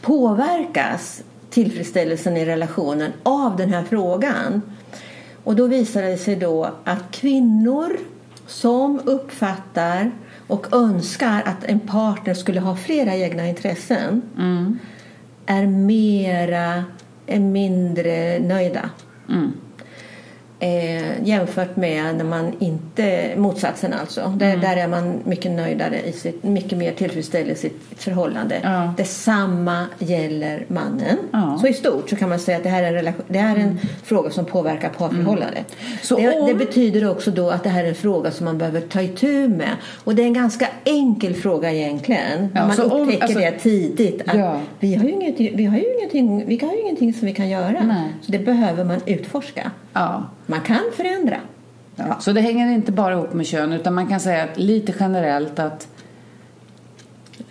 [0.00, 4.62] påverkas tillfredsställelsen i relationen av den här frågan?
[5.44, 7.96] Och då visar det sig då att kvinnor
[8.46, 10.10] som uppfattar
[10.46, 14.78] och önskar att en partner skulle ha flera egna intressen Mm
[15.50, 16.84] är mera,
[17.26, 18.90] är mindre nöjda.
[19.28, 19.52] Mm.
[20.62, 24.32] Eh, jämfört med när man inte, motsatsen alltså.
[24.36, 24.60] Där, Mm.
[24.60, 28.60] där är man mycket nöjdare, i sitt, mycket mer tillfredsställd i sitt förhållande.
[28.62, 28.94] Ja.
[28.96, 31.16] Detsamma gäller mannen.
[31.32, 31.58] Ja.
[31.60, 33.56] Så i stort så kan man säga att det här är en, relation, det här
[33.56, 35.76] är en fråga som påverkar parförhållandet.
[36.10, 36.22] Mm.
[36.22, 38.80] Det, om- det betyder också då att det här är en fråga som man behöver
[38.80, 39.70] ta itu med.
[40.04, 42.48] Och det är en ganska enkel fråga egentligen.
[42.54, 44.28] Ja, man så om- upptäcker alltså- det tidigt.
[44.28, 44.60] Att Ja.
[44.80, 47.48] vi, har ju ingenting, vi, har ju ingenting, vi har ju ingenting som vi kan
[47.48, 47.82] göra.
[47.86, 48.08] Nej.
[48.22, 49.70] Så det behöver man utforska.
[49.92, 50.24] Ja.
[50.46, 51.36] Man kan förändra.
[51.96, 52.16] Ja.
[52.20, 55.58] Så det hänger inte bara ihop med kön utan man kan säga att lite generellt
[55.58, 55.88] att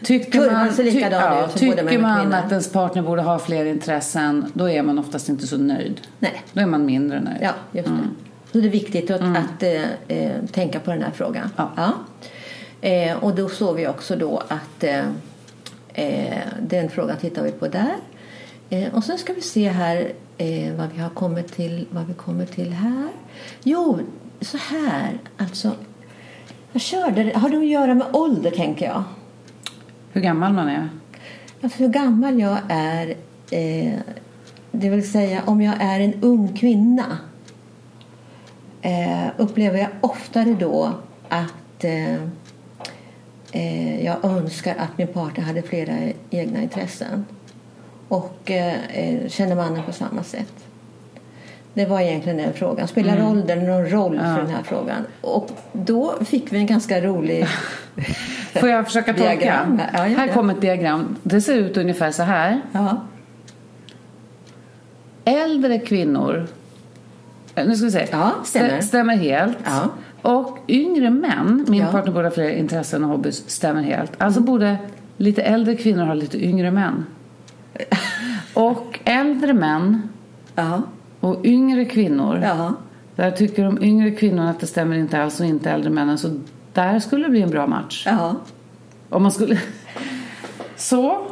[0.04, 4.84] Tycker man, likadan ja, tycker man att ens partner borde ha fler intressen då är
[4.84, 6.02] man oftast inte så nöjd.
[6.20, 6.44] Nej.
[6.54, 7.38] Då är man mindre nöjd.
[7.42, 7.94] Ja, just det.
[8.52, 11.50] Så det är viktigt att, att eh, eh, tänka på den här frågan.
[11.56, 11.94] Ja.
[12.82, 15.06] Eh, och då såg vi också då att eh,
[15.94, 17.96] eh, den frågan tittar vi på där.
[18.70, 22.14] Eh, och sen ska vi se här eh, vad vi har kommit till, vad vi
[22.14, 23.10] kommer till här.
[23.64, 24.00] Jo,
[24.42, 25.72] så här, alltså.
[26.72, 29.04] Jag körde, har det att göra med ålder tänker jag.
[30.12, 30.90] Hur gammal man är.
[31.62, 33.08] Alltså hur gammal jag är,
[33.52, 34.00] eh,
[34.72, 37.18] det vill säga om jag är en ung kvinna.
[38.82, 40.94] eh, upplever jag oftare då
[41.30, 42.24] att eh,
[43.52, 45.94] eh, jag önskar att min partner hade flera
[46.30, 47.26] egna intressen.
[48.10, 50.54] Och eh, eh, känner mannen på samma sätt.
[51.74, 52.88] Det var egentligen den frågan.
[52.88, 53.28] Spelar Mm.
[53.28, 55.06] åldern någon roll för den här frågan?
[55.22, 57.46] Och då fick vi en ganska rolig...
[58.60, 59.24] Får jag försöka tolka?
[59.36, 59.82] Diagram.
[59.94, 61.16] Ja, här kommer ett diagram.
[61.24, 62.62] Det ser ut ungefär så här.
[62.72, 62.98] ja.
[65.26, 66.48] Äldre kvinnor,
[67.56, 68.70] eh, nu ska vi se, Ja, stämmer.
[68.70, 69.58] Stä- stämmer helt.
[69.66, 69.90] Ja.
[70.22, 71.92] Och yngre män, min Ja.
[71.92, 74.12] partner borde ha fler intressen och hobbys, stämmer helt.
[74.18, 74.78] Alltså borde
[75.18, 77.06] lite äldre kvinnor ha lite yngre män.
[78.54, 80.10] Och äldre män
[80.56, 80.82] Ja.
[81.20, 82.40] och yngre kvinnor.
[82.44, 82.74] Ja.
[83.16, 86.18] Där tycker de yngre kvinnorna att det stämmer inte alls och inte äldre männen.
[86.18, 86.40] Så
[86.74, 88.04] där skulle det bli en bra match.
[88.06, 88.36] Ja.
[89.10, 89.60] Om man skulle...
[90.76, 91.26] Så,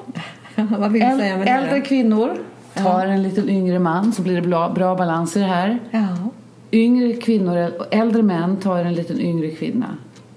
[0.55, 1.51] Vad vill äl- säga med det?
[1.51, 1.85] äldre då?
[1.85, 2.37] kvinnor
[2.73, 5.79] tar en liten yngre man så blir det bra, bra balans i det här.
[5.91, 6.07] Ja,
[6.71, 9.85] Yngre kvinnor och äldre män tar en liten yngre kvinna.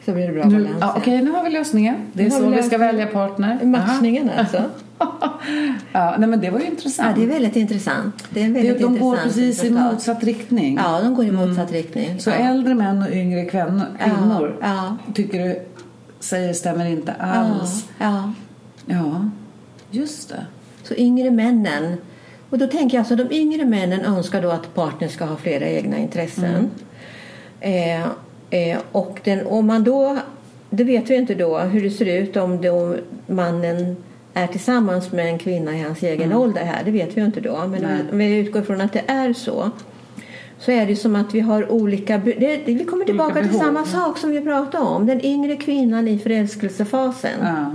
[0.04, 0.68] Så blir det bra balans.
[0.80, 1.96] ja, Okej, nu har vi lösningen.
[2.12, 3.64] Det är Nu så vi vi ska välja partner.
[3.64, 4.62] Matchningen alltså.
[4.98, 5.40] Aha.
[5.92, 7.16] ja, nej, men det var ju Ja, intressant.
[7.16, 8.24] det är väldigt intressant.
[8.30, 10.76] Det är en Det- väldigt de går intressant precis i motsatt riktning.
[10.76, 12.20] Ja, de går i motsatt riktning.
[12.20, 12.34] Så ja.
[12.34, 15.58] äldre män och yngre kvinnor, kvinnor Ja, tycker du
[16.20, 17.86] säger stämmer inte ja, alls.
[17.98, 18.32] ja.
[18.86, 19.30] Ja,
[19.90, 20.46] just det.
[20.82, 21.96] Så yngre männen.
[22.50, 25.64] Och då tänker jag alltså de yngre männen önskar då att partnern ska ha flera
[25.68, 26.70] egna intressen.
[27.60, 28.06] Eh,
[28.50, 30.16] eh, och den, om man då,
[30.70, 33.96] det vet vi inte då hur det ser ut om då mannen
[34.34, 36.84] är tillsammans med en kvinna i hans egen ålder här.
[36.84, 37.56] Det vet vi inte då.
[37.66, 37.98] Men Nej.
[38.12, 39.70] om vi utgår från att det är så.
[40.58, 42.18] Så är det som att vi har olika...
[42.18, 43.60] Det, vi kommer tillbaka till behov.
[43.60, 45.06] samma sak som vi pratade om.
[45.06, 47.74] Den yngre kvinnan i förälskelsefasen Ja.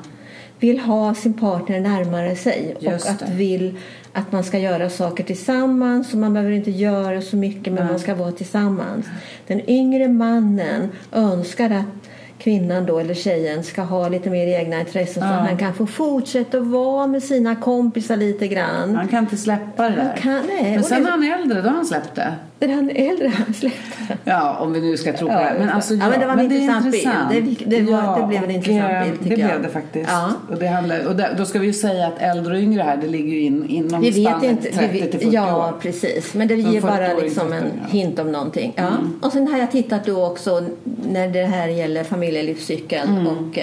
[0.60, 3.26] vill ha sin partner närmare sig Just och att det.
[3.34, 3.78] vill
[4.16, 8.00] att man ska göra saker tillsammans och man behöver inte göra så mycket men man
[8.00, 9.06] ska vara tillsammans.
[9.48, 15.24] Den yngre mannen önskar att kvinnan då eller tjejen ska ha lite mer egna intressen
[15.24, 15.34] så Ja.
[15.34, 18.96] att han kan få fortsätta vara med sina kompisar lite grann.
[18.96, 20.16] Han kan inte släppa det där.
[20.18, 22.34] Kan, nej, Men sen när han är äldre, då har han släppt det.
[22.60, 24.18] När han äldre släppte det.
[24.24, 25.56] Ja, om vi nu ska tro på det.
[25.60, 26.96] Men, alltså, Ja, men det var en är intressant bild.
[26.96, 27.30] intressant.
[27.30, 30.10] Det- det var- det blev en och, intressant eh, bild, tycker Det blev det faktiskt.
[30.12, 30.30] Ja.
[30.52, 32.98] Och, det handlar, och där, då ska vi ju säga att äldre och yngre här,
[32.98, 34.72] det ligger ju in, inom Vi vet inte.
[34.72, 35.74] 30 vi, till 40 ja, år.
[35.82, 36.34] precis.
[36.34, 37.88] Men det ger 40 bara liksom en 40, ja.
[37.90, 38.74] hint om någonting.
[38.76, 38.88] Ja.
[38.88, 39.20] Mm.
[39.22, 40.64] Och sen har jag tittat då också
[41.10, 43.60] när det här gäller familjelivscykeln och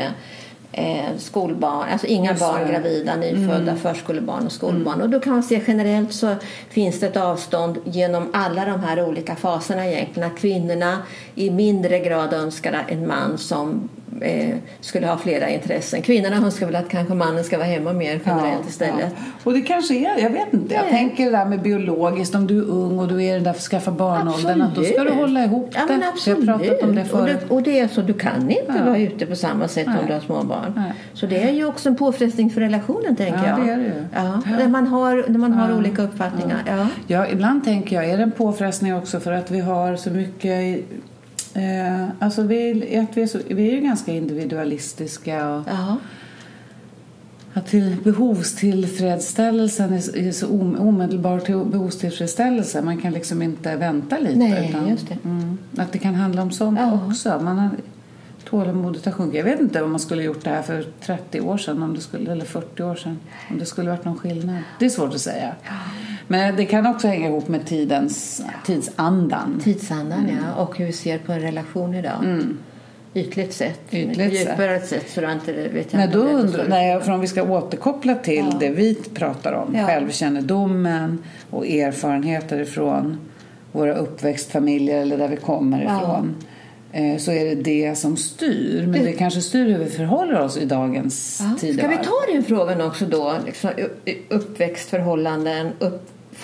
[0.73, 2.63] eh, skolbarn, alltså inga Just barn, det.
[2.63, 2.83] Mm.
[2.83, 5.01] gravida, nyfödda, förskolebarn och skolbarn.
[5.03, 6.35] Och då kan man se generellt så
[6.69, 10.31] finns det ett avstånd genom alla de här olika faserna egentligen.
[10.31, 10.99] Att kvinnorna
[11.35, 13.89] i mindre grad önskar en man som
[14.21, 16.03] eh, skulle ha flera intressen.
[16.03, 19.13] Kvinnorna önskar väl att kanske mannen ska vara hemma mer generellt istället.
[19.17, 19.23] Ja.
[19.45, 20.93] Och det kanske är, jag vet inte, jag Nej.
[20.93, 23.59] tänker det där med biologiskt, om du är ung och du är den där för
[23.59, 25.15] att skaffa barnåldern, att då ska du Absolut.
[25.21, 25.93] hålla ihop Ja, det.
[25.93, 26.49] men Vi absolut.
[26.49, 27.37] har pratat om det och, förut.
[27.49, 28.85] det, och det är så, du kan inte Ja.
[28.85, 29.97] vara ute på samma sätt Nej.
[30.01, 30.73] om du har små barn.
[30.77, 30.93] Nej.
[31.15, 33.67] Så det är ju också en påfrestning för relationen tänker Ja, jag.
[33.67, 33.93] det är det ju.
[34.15, 34.57] Ja, Ja.
[34.59, 35.77] Där man har, där man har Ja.
[35.77, 36.63] olika uppfattningar.
[36.67, 36.87] Ja.
[37.07, 40.85] Ja, ibland tänker jag, är det en påfrestning också för att vi har så mycket...
[41.55, 45.97] Eh, alltså vi, att vi, är så, vi är ju ganska individualistiska och Ja.
[47.55, 52.83] att till behovstillfredsställelsen är, är så om, omedelbar till behovstillfredsställelse.
[52.83, 54.37] Man kan liksom inte vänta lite.
[54.37, 55.19] Nej, just det.
[55.25, 57.01] Mm, att det kan handla om sånt Ja.
[57.09, 57.41] också.
[57.43, 57.71] Man har,
[58.45, 59.37] tålamodet har sjunkit.
[59.39, 62.01] Jag vet inte om man skulle gjort det här för 30 år sedan om det
[62.01, 63.19] skulle, eller 40 år sedan.
[63.51, 64.57] Om det skulle varit någon skillnad.
[64.79, 65.55] Det är svårt att säga.
[66.29, 69.61] Men det kan också hänga ihop med tidens, tidsandan.
[69.65, 72.45] Tidsandan ja, och hur vi ser på en relation idag.
[73.15, 73.93] Ytligt sett.
[73.93, 74.11] Mm.
[74.11, 74.49] Ytligt sett.
[74.49, 76.69] Djupare sett så jag inte vet jag Nej, inte då undrar, så.
[76.71, 78.57] nej, för om vi ska återkoppla till Ja.
[78.61, 79.87] det vi pratar om, Ja.
[79.87, 81.19] självkännedomen
[81.51, 83.19] och erfarenheter ifrån
[83.73, 85.97] våra uppväxtfamiljer eller där vi kommer Ja.
[86.03, 86.35] ifrån.
[86.93, 88.87] eh, Så är det det som styr.
[88.87, 91.57] Men Det- kanske styr hur vi förhåller oss i dagens Ja.
[91.59, 91.97] Ska vi tidevarv.
[92.05, 93.35] ta den frågan också då?
[93.47, 95.69] Liksom, upp- uppväxtförhållanden,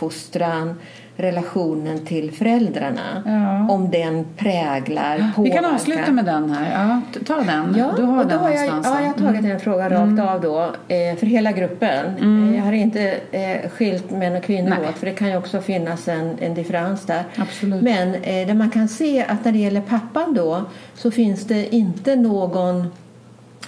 [0.03, 0.75] uppfostran,
[1.17, 3.23] relationen till föräldrarna.
[3.27, 3.75] Ja.
[3.75, 5.43] Om den präglar, påverkar.
[5.43, 7.01] Vi kan avsluta med den här.
[7.17, 7.75] Ja, ta den.
[7.79, 8.97] Ja, du har och då den har jag, någonstans.
[9.01, 10.61] ja, jag har tagit den frågan rakt av då,
[10.95, 12.07] eh, för hela gruppen.
[12.51, 14.89] Eh, Jag har inte eh, skilt män och kvinnor Nej.
[14.89, 17.25] åt, för det kan ju också finnas en, en differens där.
[17.37, 17.83] Absolut.
[17.83, 20.63] Men eh, där man kan se att när det gäller pappan då
[20.95, 22.87] så finns det inte någon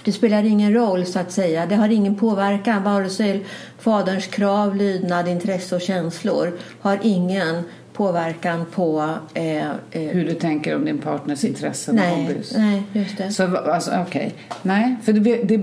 [0.03, 1.65] det spelar ingen roll så att säga.
[1.65, 2.83] Det har ingen påverkan.
[2.83, 3.45] Vare sig
[3.79, 9.15] faderns krav, lydnad, intresse och känslor har ingen påverkan på...
[9.33, 12.53] Eh, eh, Hur du tänker om din partners intressen och hobbys.
[12.57, 13.31] nej, just det.
[13.31, 14.33] Så alltså, okej.
[14.61, 15.61] Nej, för det, det,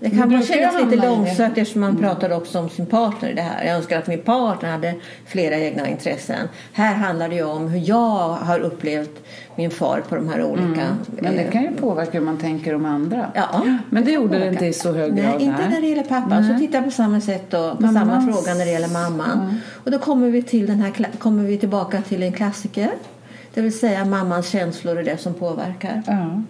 [0.00, 1.08] Det kan brukar kännas lite det.
[1.08, 3.64] långsökt eftersom man pratar också om sin partner i det här.
[3.64, 4.94] Jag önskar att min partner hade
[5.26, 6.48] flera egna intressen.
[6.72, 9.22] Här handlar det ju om hur jag har upplevt
[9.56, 10.62] min far på de här olika...
[10.64, 10.96] Mm.
[11.08, 13.30] Men det eh, kan ju påverka hur man tänker om andra.
[13.34, 15.70] Ja, Men det kan gjorde det inte i så hög grad Nej, inte här.
[15.70, 16.48] när det gäller pappan.
[16.52, 19.60] Så titta på samma sätt och på samma Mammans- fråga när det gäller mamman.
[19.84, 22.90] Och då kommer vi, till den här, kommer vi tillbaka till en klassiker.
[23.54, 26.02] Det vill säga mammans känslor är det som påverkar.
[26.06, 26.42] Ja.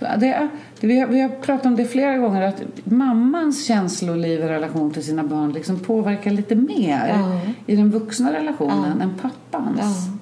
[0.00, 0.48] Det,
[0.80, 5.02] vi, har, vi har pratat om det flera gånger att mammans känsloliv i relation till
[5.04, 7.40] sina barn liksom påverkar lite mer Ja.
[7.66, 9.02] i den vuxna relationen Ja.
[9.04, 9.80] än pappans.
[9.80, 10.18] Ja.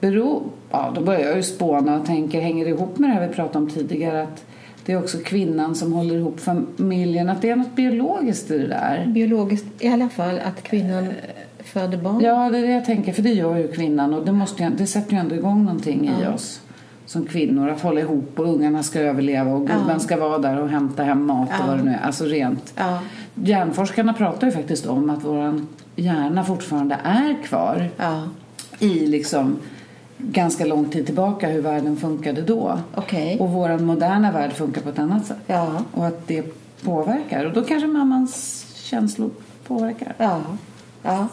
[0.00, 3.28] Beror, ja, då börjar jag ju spåna och tänker, hänger det ihop med det här
[3.28, 4.44] vi pratade om tidigare att
[4.86, 8.66] det är också kvinnan som håller ihop familjen, att det är något biologiskt i det
[8.66, 9.06] där.
[9.06, 11.08] Biologiskt i alla fall att kvinnan
[11.58, 12.20] föder barn.
[12.20, 14.86] Ja, det är det jag tänker, för det gör ju kvinnan och det, måste det
[14.86, 16.60] sätter ju ändå igång någonting i oss
[17.10, 19.98] som kvinnor, att hålla ihop och ungarna ska överleva och gubben Ja.
[19.98, 21.66] ska vara där och hämta hem mat och Ja.
[21.66, 22.00] vad det nu är.
[22.06, 22.72] Alltså rent.
[22.76, 22.98] Ja.
[23.34, 25.60] Hjärnforskarna pratar ju faktiskt om att vår
[25.96, 28.22] hjärna fortfarande är kvar Ja.
[28.78, 29.56] i liksom
[30.18, 32.78] ganska lång tid tillbaka hur världen funkade då.
[32.94, 33.38] Okej.
[33.40, 35.36] Och vår moderna värld funkar på ett annat sätt.
[35.46, 35.82] Ja.
[35.94, 36.44] Och att det
[36.84, 37.44] påverkar.
[37.44, 39.30] Och då kanske mammans känslor
[39.66, 40.14] påverkar.
[40.18, 40.40] Ja.
[41.02, 41.28] Ja.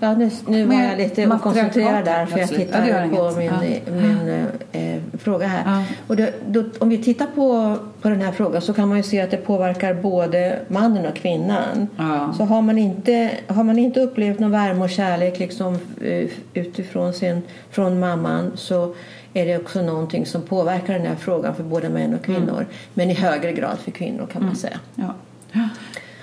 [0.00, 2.70] Nu, nu var jag lite okoncentrerad där för jag plötsligt.
[2.72, 3.92] Ja, det på min, Ja.
[3.92, 5.62] min eh, fråga här.
[5.66, 5.84] Ja.
[6.06, 9.02] Och då, då, om vi tittar på, på den här frågan så kan man ju
[9.02, 11.88] se att det påverkar både mannen och kvinnan.
[11.96, 12.34] Ja.
[12.36, 17.12] Så har man, inte, har man inte upplevt någon värme och kärlek liksom, eh, utifrån
[17.12, 18.94] sin, från mamman så
[19.34, 22.54] är det också någonting som påverkar den här frågan för både män och kvinnor.
[22.54, 22.66] Mm.
[22.94, 24.80] Men i högre grad för kvinnor kan man säga.
[24.94, 25.14] Ja.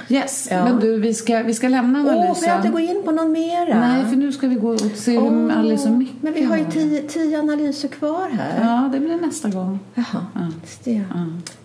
[0.09, 0.63] Yes, Ja.
[0.63, 3.31] men du, vi ska, vi ska lämna Åh, får jag inte gå in på någon
[3.31, 3.79] mera?
[3.79, 6.43] Nej, för nu ska vi gå och se Åh, hur Alice och Micke Men vi
[6.43, 8.59] har ju tio, tio analyser kvar här.
[8.61, 9.79] Ja, det blir nästa gång.
[9.95, 10.39] Jaha, Ja.
[10.83, 11.03] det Ja.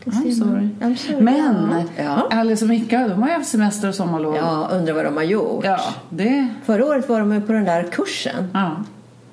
[0.05, 0.11] det.
[0.11, 0.69] I'm sorry.
[0.81, 1.21] I'm sorry.
[1.23, 2.29] Men Ja.
[2.31, 4.37] Alice och Micke, de har ju haft semester och sommarlov.
[4.37, 5.65] Ja, undrar vad de har gjort.
[5.65, 5.81] Ja,
[6.11, 6.49] det...
[6.65, 8.49] Förra året var de på den där kursen.
[8.55, 8.71] Ja.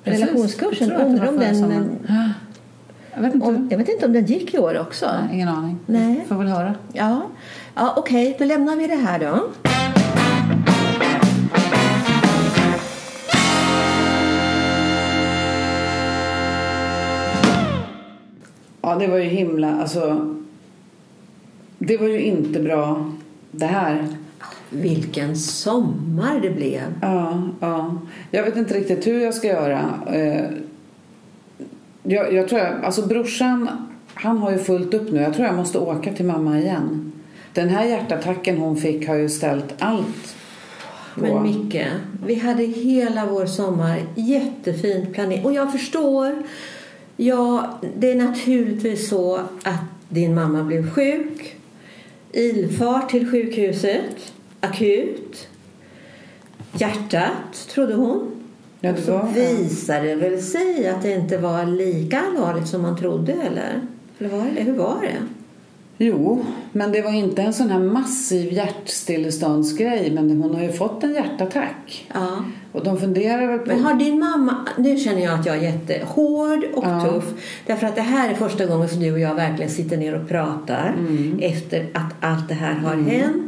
[0.04, 0.20] Precis.
[0.24, 0.92] Relationskursen.
[0.92, 1.88] Undrar om den- sommaren.
[2.08, 2.14] Ja.
[3.14, 3.46] Jag vet inte.
[3.46, 5.06] Och jag vet inte om den gick i år också.
[5.06, 5.78] Nej, ingen aning.
[5.86, 6.18] Nej.
[6.22, 6.74] Vi får väl höra.
[6.92, 7.22] Ja,
[7.76, 9.48] ja okej, då lämnar vi det här då.
[18.82, 19.80] Ja, det var ju himla...
[19.80, 20.34] Alltså,
[21.78, 23.12] det var ju inte bra,
[23.50, 24.06] det här.
[24.70, 26.82] Vilken sommar det blev.
[27.02, 27.98] Ja, ja.
[28.30, 29.80] Jag vet inte riktigt hur jag ska göra.
[30.12, 30.44] Eh,
[32.02, 33.68] Jag, jag tror jag, alltså brorsan,
[34.14, 35.20] han har ju fullt upp nu.
[35.20, 37.12] Jag tror jag måste åka till mamma igen.
[37.56, 40.36] Den här hjärtattacken hon fick har ju ställt allt.
[41.14, 41.86] Men Micke,
[42.26, 45.44] vi hade hela vår sommar jättefint planerat.
[45.44, 46.42] Och jag förstår.
[47.16, 51.56] Ja, det är naturligtvis så att din mamma blev sjuk.
[52.32, 54.32] Ilfart till sjukhuset.
[54.60, 55.48] Akut.
[56.72, 58.30] Hjärtat, trodde hon.
[58.80, 62.82] Ja, det Så var, visade det väl sig att det inte var lika allvarligt som
[62.82, 63.80] man trodde, eller?
[64.18, 64.62] Eller var det?
[64.62, 65.35] Hur var det?
[65.98, 70.10] Jo, men det var inte en sån här massiv hjärtstilleståndsgrej.
[70.14, 72.06] Men hon har ju fått en hjärtattack.
[72.14, 72.44] Ja.
[72.72, 73.66] Och de funderar väl på...
[73.68, 74.54] Men har din mamma...
[74.78, 77.00] Nu känner jag att jag är jättehård och Ja.
[77.00, 77.24] tuff.
[77.66, 80.28] Därför att det här är första gången som du och jag verkligen sitter ner och
[80.28, 81.38] pratar Mm.
[81.42, 83.45] efter att allt det här har hänt.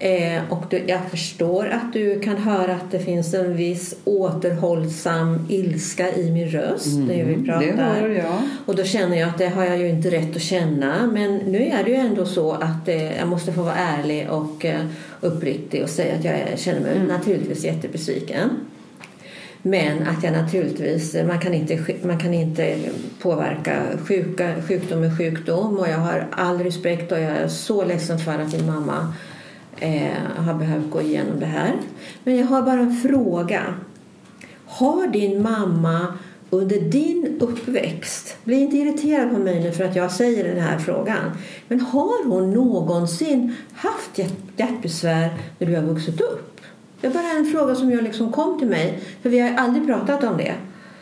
[0.00, 5.46] Eh, och du, jag förstår att du kan höra att det finns en viss återhållsam
[5.48, 8.04] ilska i min röst när vi pratar.
[8.04, 8.24] Mm.
[8.66, 11.06] Och då känner jag att det har jag ju inte rätt att känna.
[11.06, 14.64] Men nu är det ju ändå så att eh, jag måste få vara ärlig och
[14.64, 14.80] eh,
[15.20, 18.50] uppriktig och säga att jag känner mig naturligtvis jättebesviken.
[19.62, 22.76] Men att jag naturligtvis, man kan inte, man kan inte
[23.22, 28.18] påverka sjuka, sjukdom med sjukdom och jag har all respekt och jag är så ledsen
[28.18, 29.14] för att din mamma
[29.80, 31.72] eh, har behövt gå igenom det här.
[32.24, 33.62] Men jag har bara en fråga.
[34.66, 36.06] Har din mamma
[36.50, 40.78] under din uppväxt, bli inte irriterad på mig nu för att jag säger den här
[40.78, 41.30] frågan,
[41.68, 44.18] men har hon någonsin haft
[44.56, 46.60] hjärtbesvär när du har vuxit upp?
[47.00, 49.86] Det är bara en fråga som jag liksom kom till mig, för vi har aldrig
[49.86, 50.54] pratat om det.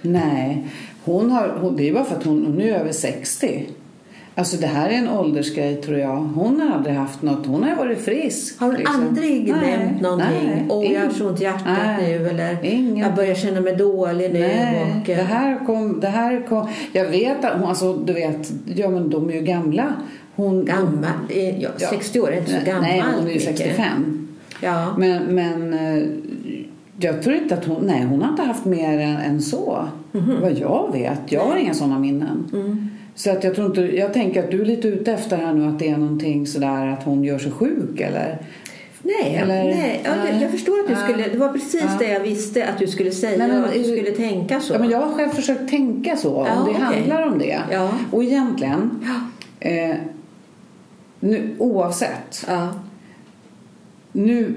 [0.02, 0.68] Nej,
[1.04, 3.68] hon har, det är bara för att hon, hon är över 60.
[4.39, 6.16] Alltså det här är en åldersgrej tror jag.
[6.16, 7.47] Hon har aldrig haft något.
[7.47, 8.61] Hon har varit frisk.
[8.61, 9.03] Har hon liksom.
[9.09, 10.66] aldrig Nej, nämnt någonting?
[10.68, 13.76] Åh, jag har så ont i hjärtat nej, nu eller ingen- jag börjar känna mig
[13.76, 14.39] dålig nu.
[14.41, 16.68] Nej, och, det här kom, det här kom.
[16.93, 19.93] Jag vet att hon, alltså du vet, ja men de är ju gamla.
[20.37, 21.05] Hon, Gammal?
[21.28, 21.89] Är- Ja, Ja.
[21.91, 22.82] 60 år är inte så gammal.
[22.82, 23.43] Nej, hon är ju Micke.
[23.43, 24.28] 65.
[24.62, 24.95] Ja.
[24.99, 26.03] Men, men eh,
[27.01, 29.84] jag tror inte att hon, nej hon har inte haft mer än, än så.
[30.12, 30.37] Mhm.
[30.41, 31.20] Vad jag vet.
[31.32, 32.45] Jag har inga sådana minnen.
[32.53, 32.89] Mm.
[33.16, 35.68] Så att jag tror inte, jag tänker att du är lite ute efter här nu
[35.68, 38.38] att det är någonting sådär att hon gör sig sjuk eller?
[39.02, 40.00] Nej, Eller- nej.
[40.04, 40.98] Ja, det- jag förstår att du Ja.
[41.08, 41.28] skulle...
[41.28, 41.96] Det var precis Ja.
[41.98, 43.38] det jag visste att du skulle säga.
[43.38, 44.74] Nej, men- att du skulle tänka så.
[44.74, 46.74] Ja, men jag har själv försökt tänka så, om det okej.
[47.00, 47.58] handlar om det.
[47.70, 47.90] Ja.
[48.10, 48.90] Och egentligen,
[49.60, 49.68] Ja.
[49.68, 49.96] eh,
[51.20, 52.68] nu, oavsett, Ja.
[54.12, 54.54] nu,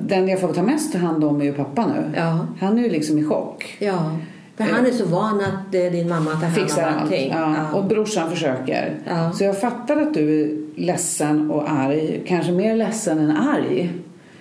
[0.00, 2.12] den jag får ta mest hand om är ju pappa nu.
[2.16, 2.46] Ja.
[2.60, 3.76] Han är ju liksom i chock.
[3.78, 4.16] ja.
[4.56, 7.02] För han är så van att eh, din mamma tar hand Fixar om allt.
[7.02, 7.30] allting.
[7.30, 7.72] Ja.
[7.72, 8.94] Och brorsan försöker.
[9.08, 9.32] Ja.
[9.32, 10.50] Så jag fattar att du är
[10.80, 12.22] ledsen och arg.
[12.26, 13.90] Kanske mer ledsen än arg.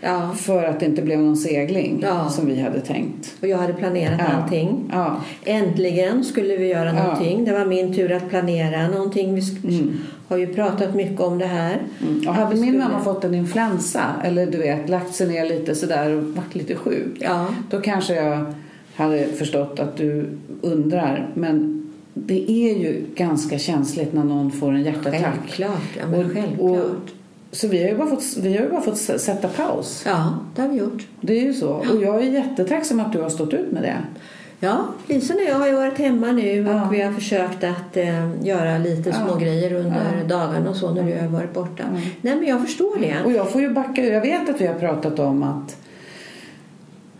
[0.01, 0.31] ja.
[0.37, 2.29] För att det inte blev någon segling Ja.
[2.29, 3.33] som vi hade tänkt.
[3.41, 4.25] Och jag hade planerat Ja.
[4.43, 4.89] allting.
[4.93, 5.15] Ja.
[5.45, 7.03] Äntligen skulle vi göra Ja.
[7.03, 7.45] någonting.
[7.45, 9.35] Det var min tur att planera någonting.
[9.35, 9.93] Vi sk-
[10.27, 11.77] har ju pratat mycket om det här.
[12.01, 12.27] Mm.
[12.27, 15.75] Och hade min skulle- mamma fått en influensa eller du vet lagt sig ner lite
[15.75, 17.17] sådär och varit lite sjuk.
[17.19, 17.45] Ja.
[17.69, 18.53] Då kanske jag
[18.95, 20.29] hade förstått att du
[20.61, 21.29] undrar.
[21.33, 25.21] Men det är ju ganska känsligt när någon får en hjärtattack.
[25.21, 25.81] Självklart.
[25.99, 26.59] Ja, men Och- självklart.
[26.79, 27.09] och-
[27.51, 30.03] Så vi har ju bara fått, vi har bara fått sätta paus.
[30.07, 31.07] Ja, det har vi gjort.
[31.21, 31.69] Det är ju så.
[31.69, 33.97] Och jag är jättetacksam att du har stått ut med det.
[34.59, 34.77] Ja,
[35.07, 36.87] Lisa och jag har ju varit hemma nu och Ja.
[36.91, 39.15] vi har försökt att eh, göra lite Ja.
[39.27, 40.27] små grejer under Ja.
[40.37, 41.83] dagen och så när du har varit borta.
[42.21, 43.15] Nej, men jag förstår det.
[43.25, 44.03] Och jag får ju backa.
[44.05, 45.77] Jag vet att vi har pratat om att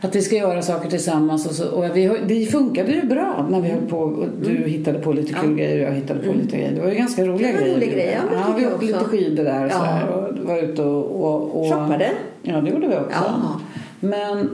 [0.05, 3.61] att vi ska göra saker tillsammans och, så, och vi, det funkade ju bra när
[3.61, 6.57] vi höll på och du hittade på lite kul grejer och jag hittade på lite
[6.57, 6.71] grejer.
[6.75, 7.75] Det var ju ganska roliga Det var grejer.
[7.75, 9.75] roliga grejer, ja, ja, vi åkte lite skidor där och Ja.
[9.75, 12.11] sådär och var ute och, och, och Shoppade.
[12.41, 13.07] Ja, det gjorde vi också.
[13.11, 13.59] Ja.
[13.99, 14.49] Men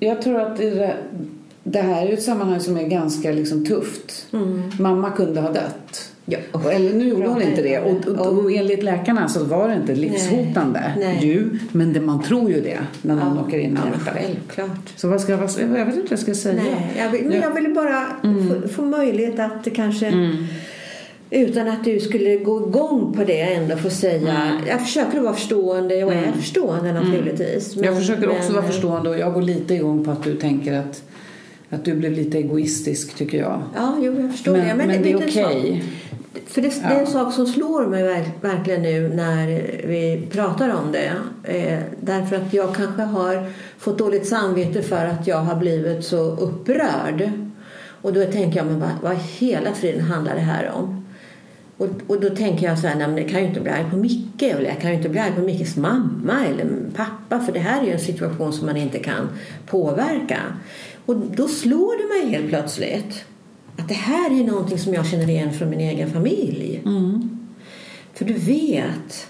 [0.00, 0.94] jag tror att det,
[1.64, 4.26] det här är ett sammanhang som är ganska liksom tufft.
[4.80, 6.12] Mamma kunde ha dött.
[6.28, 6.38] Ja.
[6.52, 7.78] Och- Eller nu gjorde hon inte det.
[7.78, 10.92] Och, och, och enligt läkarna så var det inte livshotande.
[10.98, 11.18] Nej.
[11.26, 14.88] Ju, men det, man tror ju det när någon åker in i ja, men självklart.
[14.96, 16.62] Så vad ska jag, jag vet inte vad jag ska säga.
[16.62, 18.06] Nej, jag vill, men jag ville bara
[18.62, 20.12] få, få möjlighet att kanske
[21.30, 24.60] utan att du skulle gå igång på det ändå få säga.
[24.68, 27.76] Jag försöker vara förstående och är förstående naturligtvis.
[27.76, 30.72] jag försöker också men- vara förstående och jag går lite igång på att du tänker
[30.72, 31.02] att,
[31.70, 33.62] att du blev lite egoistisk tycker jag.
[33.76, 34.86] Ja, jo, jag förstår Men, det.
[34.86, 35.84] men, det är okej.
[36.46, 39.46] För det, det är en sak som slår mig verk- verkligen nu när
[39.86, 41.12] vi pratar om det.
[41.54, 46.36] Eh, därför att jag kanske har fått dåligt samvete för att jag har blivit så
[46.36, 47.30] upprörd.
[48.02, 51.06] Och då tänker jag, men vad, vad hela friden handlar det här om?
[51.78, 53.86] Och, och då tänker jag så här, nej, men jag kan ju inte bli arg
[53.90, 56.66] på Micke eller jag kan ju inte bli arg på Mickes mamma eller
[56.96, 59.28] pappa för det här är ju en situation som man inte kan
[59.66, 60.38] påverka.
[61.06, 63.24] Och då slår det mig helt plötsligt
[63.78, 66.82] att det här är någonting som jag känner igen från min egen familj.
[68.14, 69.26] För du vet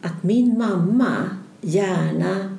[0.00, 1.14] att min mamma
[1.60, 2.56] gärna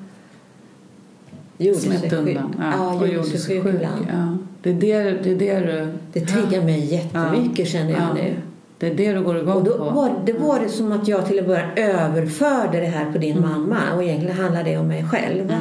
[1.58, 2.14] gjorde sig Smet sjuk.
[2.14, 2.56] undan.
[2.60, 4.06] Ja, och gjorde sig sjuk ibland.
[4.12, 4.38] Ja.
[4.62, 5.94] Det, är det, det är det du...
[6.14, 8.14] Det triggar mig jättemycket känner jag Ja.
[8.14, 8.34] nu.
[8.78, 9.84] Det är det du går igång Och då på.
[9.84, 13.38] var, det var det som att jag till en början överförde det här på din
[13.38, 13.50] Mm.
[13.50, 15.54] mamma och egentligen handlar det om mig själv.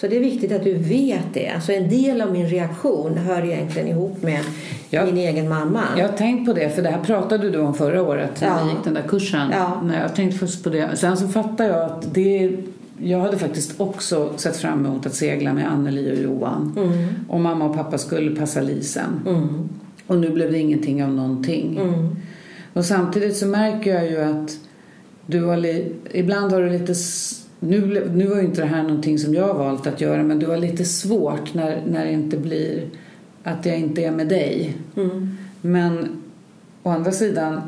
[0.00, 1.48] Så det är viktigt att du vet det.
[1.48, 4.40] Alltså en del av min reaktion hör egentligen ihop med
[4.90, 5.04] Ja.
[5.04, 5.82] min egen mamma.
[5.96, 8.60] Jag har tänkt på det, för det här pratade du om förra året när Ja.
[8.64, 9.50] vi gick den där kursen.
[9.52, 9.80] Ja.
[9.84, 10.96] Nej, jag tänkte först på det.
[10.96, 12.56] Sen så fattar jag att det...
[13.02, 16.74] Jag hade faktiskt också sett fram emot att segla med Anneli och Johan.
[16.76, 17.08] Mm.
[17.28, 19.20] Och mamma och pappa skulle passa lisen.
[19.26, 19.68] Mm.
[20.06, 21.78] Och nu blev det ingenting av någonting.
[21.82, 22.16] Mm.
[22.72, 24.58] Och samtidigt så märker jag ju att
[25.26, 25.66] du har
[26.12, 26.94] ibland har du lite...
[27.60, 30.46] Nu, nu var ju inte det här någonting som jag valt att göra men du
[30.46, 32.86] har lite svårt när, när det inte blir
[33.42, 34.76] att jag inte är med dig.
[34.96, 35.36] Mm.
[35.60, 36.22] Men
[36.82, 37.60] å andra sidan...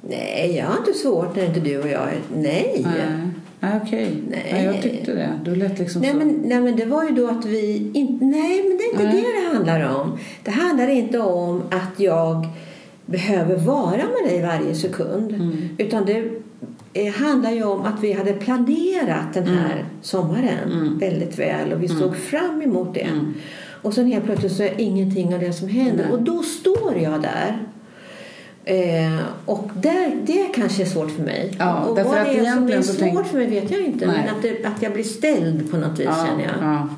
[0.00, 2.18] Nej, jag har inte svårt när inte du och jag är...
[2.36, 2.86] Nej.
[3.60, 4.22] Nej, okej.
[4.30, 4.48] Nej.
[4.52, 4.64] Nej.
[4.64, 5.40] jag tyckte det.
[5.44, 6.16] Du lät liksom Nej så.
[6.16, 8.24] men, nej men det var ju då att vi inte...
[8.24, 9.22] Nej men det är inte Nej.
[9.22, 10.18] det det handlar om.
[10.44, 12.46] Det handlar inte om att jag
[13.06, 15.30] behöver vara med dig varje sekund.
[15.30, 15.68] Mm.
[15.78, 16.30] Utan det
[17.06, 20.98] eh, handlar ju om att vi hade planerat den här sommaren Mm.
[20.98, 23.08] väldigt väl och vi såg fram emot det.
[23.82, 26.06] Och sen helt plötsligt så är ingenting av det som händer.
[26.12, 27.58] Och då står jag där.
[28.64, 31.54] Eh, och där, det kanske är svårt för mig.
[31.58, 34.06] Ja, och vad det är som är svårt tänk- för mig vet jag inte.
[34.06, 34.16] Nej.
[34.26, 36.54] Men att, det, att jag blir ställd på något vis känner jag.
[36.62, 36.88] Ja,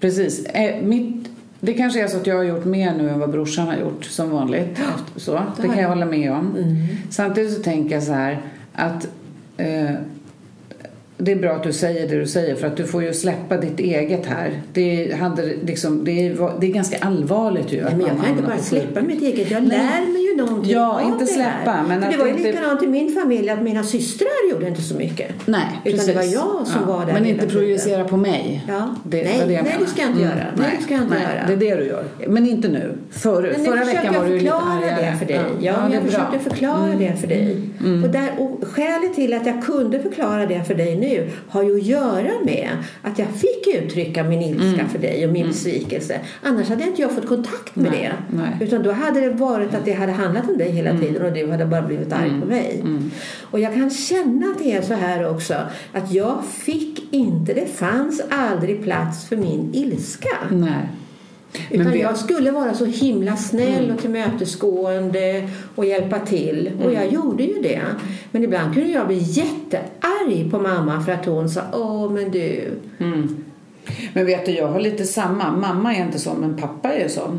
[0.00, 0.44] precis.
[0.44, 1.28] Eh, mitt,
[1.60, 4.04] det kanske är så att jag har gjort mer nu än vad brorsan har gjort
[4.04, 4.78] som vanligt.
[5.16, 5.88] Så, det kan jag.
[5.88, 6.54] hålla med om.
[6.58, 6.74] Mm.
[7.10, 8.42] Samtidigt så tänker jag så här
[8.74, 9.08] att
[9.58, 9.98] eh,
[11.20, 13.56] det är bra att du säger det du säger för att du får ju släppa
[13.56, 14.60] ditt eget här.
[14.72, 17.82] Det, hade, liksom, det, är, det är ganska allvarligt ju.
[17.84, 19.50] Nej, men jag kan inte bara släppa mitt eget.
[19.50, 21.82] Jag lär mig ju någonting Ja, inte det släppa, här.
[21.88, 24.82] men För det var ju inte- likadant i min familj att mina systrar gjorde inte
[24.82, 25.46] så mycket.
[25.46, 26.06] Nej, Utan precis.
[26.06, 27.54] det var jag som var där Men inte tiden.
[27.60, 28.64] projicera på mig.
[28.68, 28.94] Ja.
[29.04, 30.34] Det, Nej, det nej, det ska jag inte göra.
[30.56, 31.46] Nej, det ska jag inte nej, göra.
[31.46, 32.04] Det är det du gör.
[32.28, 32.92] Men inte nu.
[33.10, 33.56] Förut.
[33.56, 35.10] Men Förra veckan var du lite argare.
[35.12, 35.40] det för dig.
[35.60, 36.10] Ja, Ja, det jag bra.
[36.12, 37.56] försökte förklara det för dig.
[38.04, 41.07] Och, där, och skälet till att jag kunde förklara det för dig nu
[41.48, 42.70] har ju att göra med
[43.02, 46.20] att jag fick uttrycka min ilska för dig och min besvikelse.
[46.42, 48.36] Annars hade inte jag fått kontakt med Nej, det.
[48.36, 48.56] nej.
[48.60, 51.50] Utan då hade det varit att det hade handlat om dig hela tiden och du
[51.50, 52.84] hade bara blivit arg på mig.
[53.50, 55.54] Och jag kan känna att det är så här också
[55.92, 60.36] att jag fick inte, det fanns aldrig plats för min ilska.
[60.50, 60.88] Nej.
[61.70, 66.70] Utan vi- jag skulle vara så himla snäll och tillmötesgående och hjälpa till.
[66.84, 67.80] Och jag gjorde ju det.
[68.30, 72.70] Men ibland kunde jag bli jättearg på mamma för att hon sa Åh, men du.
[72.98, 73.36] Mm.
[74.12, 75.50] Men vet du, jag har lite samma.
[75.52, 77.38] Mamma är inte sån, men pappa är sån.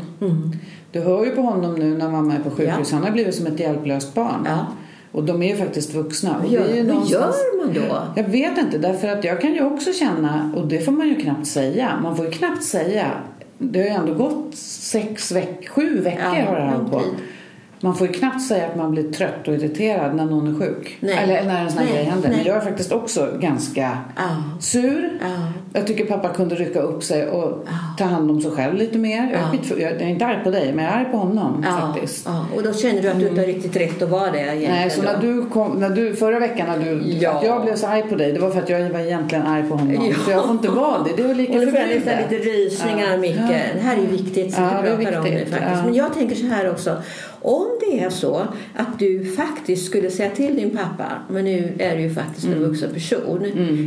[0.92, 2.88] Du hör ju på honom nu när mamma är på sjukhus.
[2.90, 2.96] Ja.
[2.96, 4.42] Han har blivit som ett hjälplöst barn.
[4.46, 4.66] Ja.
[5.12, 6.36] Och de är ju faktiskt vuxna.
[6.36, 8.22] Och det gör, någonstans- gör man då?
[8.22, 11.14] Jag vet inte, därför att jag kan ju också känna, och det får man ju
[11.14, 13.06] knappt säga, man får ju knappt säga,
[13.62, 17.00] det har ju ändå gått sex veck, sju veckor Ja, har det på.
[17.00, 17.10] tid.
[17.82, 20.96] Man får ju knappt säga att man blir trött och irriterad när någon är sjuk.
[21.00, 21.18] Nej.
[21.22, 22.28] Eller när en sån här grej händer.
[22.28, 22.46] Men nej.
[22.46, 24.22] jag är faktiskt också ganska Ja.
[24.60, 25.18] sur.
[25.20, 25.26] Ja.
[25.72, 27.66] Jag tycker pappa kunde rycka upp sig och
[27.98, 29.30] ta hand om sig själv lite mer.
[29.32, 32.28] Jag, är jag är inte arg på dig, men jag är arg på honom faktiskt.
[32.56, 34.72] Och då känner du att du inte har riktigt rätt att vara det egentligen.
[34.72, 37.30] Nej, så när du kom, när du, förra veckan när du, Ja.
[37.30, 39.62] att jag blev så arg på dig, det var för att jag var egentligen arg
[39.68, 39.94] på honom.
[39.94, 40.14] Ja.
[40.24, 41.22] Så jag får inte vara det.
[41.22, 42.06] Det lika Och nu får jag förbjudet.
[42.06, 43.16] nästan lite rysningar, Ja.
[43.16, 43.36] Micke.
[43.74, 45.84] Det här är viktigt som Ja, du det är pratar om nu faktiskt.
[45.84, 46.96] Men jag tänker så här också.
[47.42, 51.96] Om det är så att du faktiskt skulle säga till din pappa, men nu är
[51.96, 53.44] du ju faktiskt en vuxen person.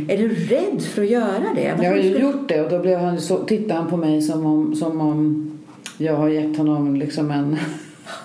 [0.08, 1.68] Är du rädd för att göra det?
[1.70, 3.96] Varför Jag har ju skulle- gjort det och då blev han så, tittade han på
[3.96, 5.50] mig som om, som om
[5.98, 7.56] jag har gett honom liksom en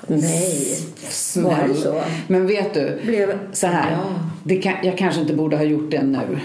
[0.08, 0.22] Nej.
[1.10, 1.46] smäll.
[1.46, 2.02] Var det så?
[2.28, 3.34] Men vet du, Blev...
[3.54, 3.92] så här.
[3.92, 4.00] Ja.
[4.44, 6.38] Det kan, jag kanske inte borde ha gjort det nu.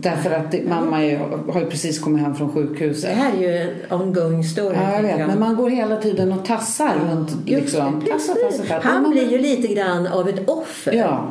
[0.00, 1.18] Därför att det, mamma är,
[1.52, 3.10] har ju precis kommit hem från Det sjukhuset.
[3.10, 4.76] här är ju en ongoing story.
[4.82, 5.26] Ja, jag vet.
[5.26, 7.30] Men man går hela tiden och tassar runt.
[7.46, 8.02] Just Liksom.
[8.04, 8.80] det, Tassar, tassar, tassar.
[8.90, 10.92] Han blir ju lite grann av ett offer.
[10.92, 11.24] Ja,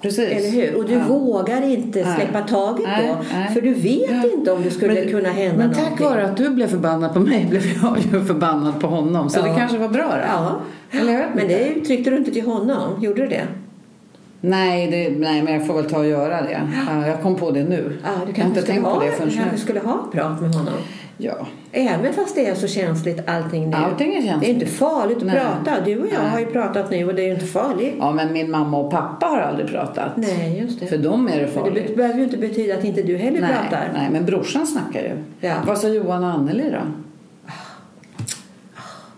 [0.00, 0.30] precis.
[0.30, 0.76] Eller hur?
[0.76, 1.04] Och du Ja.
[1.08, 2.16] vågar inte Nej.
[2.16, 3.24] släppa taget Nej, då.
[3.34, 3.54] nej.
[3.54, 4.30] För du vet Ja.
[4.34, 5.96] inte om det skulle Men- kunna hända Men någonting.
[5.96, 9.30] tack vare att du blev förbannad på mig blev jag ju förbannad på honom.
[9.30, 9.44] Så Ja.
[9.46, 10.16] det kanske var bra då.
[10.28, 10.60] Ja.
[11.00, 13.02] Eller Men det uttryckte du inte till honom.
[13.02, 13.42] Gjorde du det?
[14.46, 16.60] Nej, det, nej, men jag får väl ta och göra det.
[16.86, 17.98] Ja, jag kom på det nu.
[18.04, 20.12] Ja, du jag kanske inte skulle tänkt ha, på det du kanske skulle ha ett
[20.12, 20.74] prat med honom.
[21.18, 21.46] Ja.
[21.72, 23.76] Även fast det är så känsligt allting nu.
[23.76, 24.40] Allting är känsligt.
[24.40, 25.36] Det är inte farligt att Nej.
[25.64, 25.80] prata.
[25.84, 26.30] Du och jag Nej.
[26.30, 27.94] har ju pratat nu och det är ju inte farligt.
[27.98, 30.16] ja, men min mamma och pappa har aldrig pratat.
[30.16, 30.86] Nej, just det.
[30.86, 31.88] För dem är det Men det farligt.
[31.88, 33.90] be- behöver ju inte betyda att inte du heller nej, pratar.
[33.94, 35.12] nej, men brorsan snackar ju.
[35.48, 35.54] Ja.
[35.66, 36.80] Vad sa Johan och Anneli då?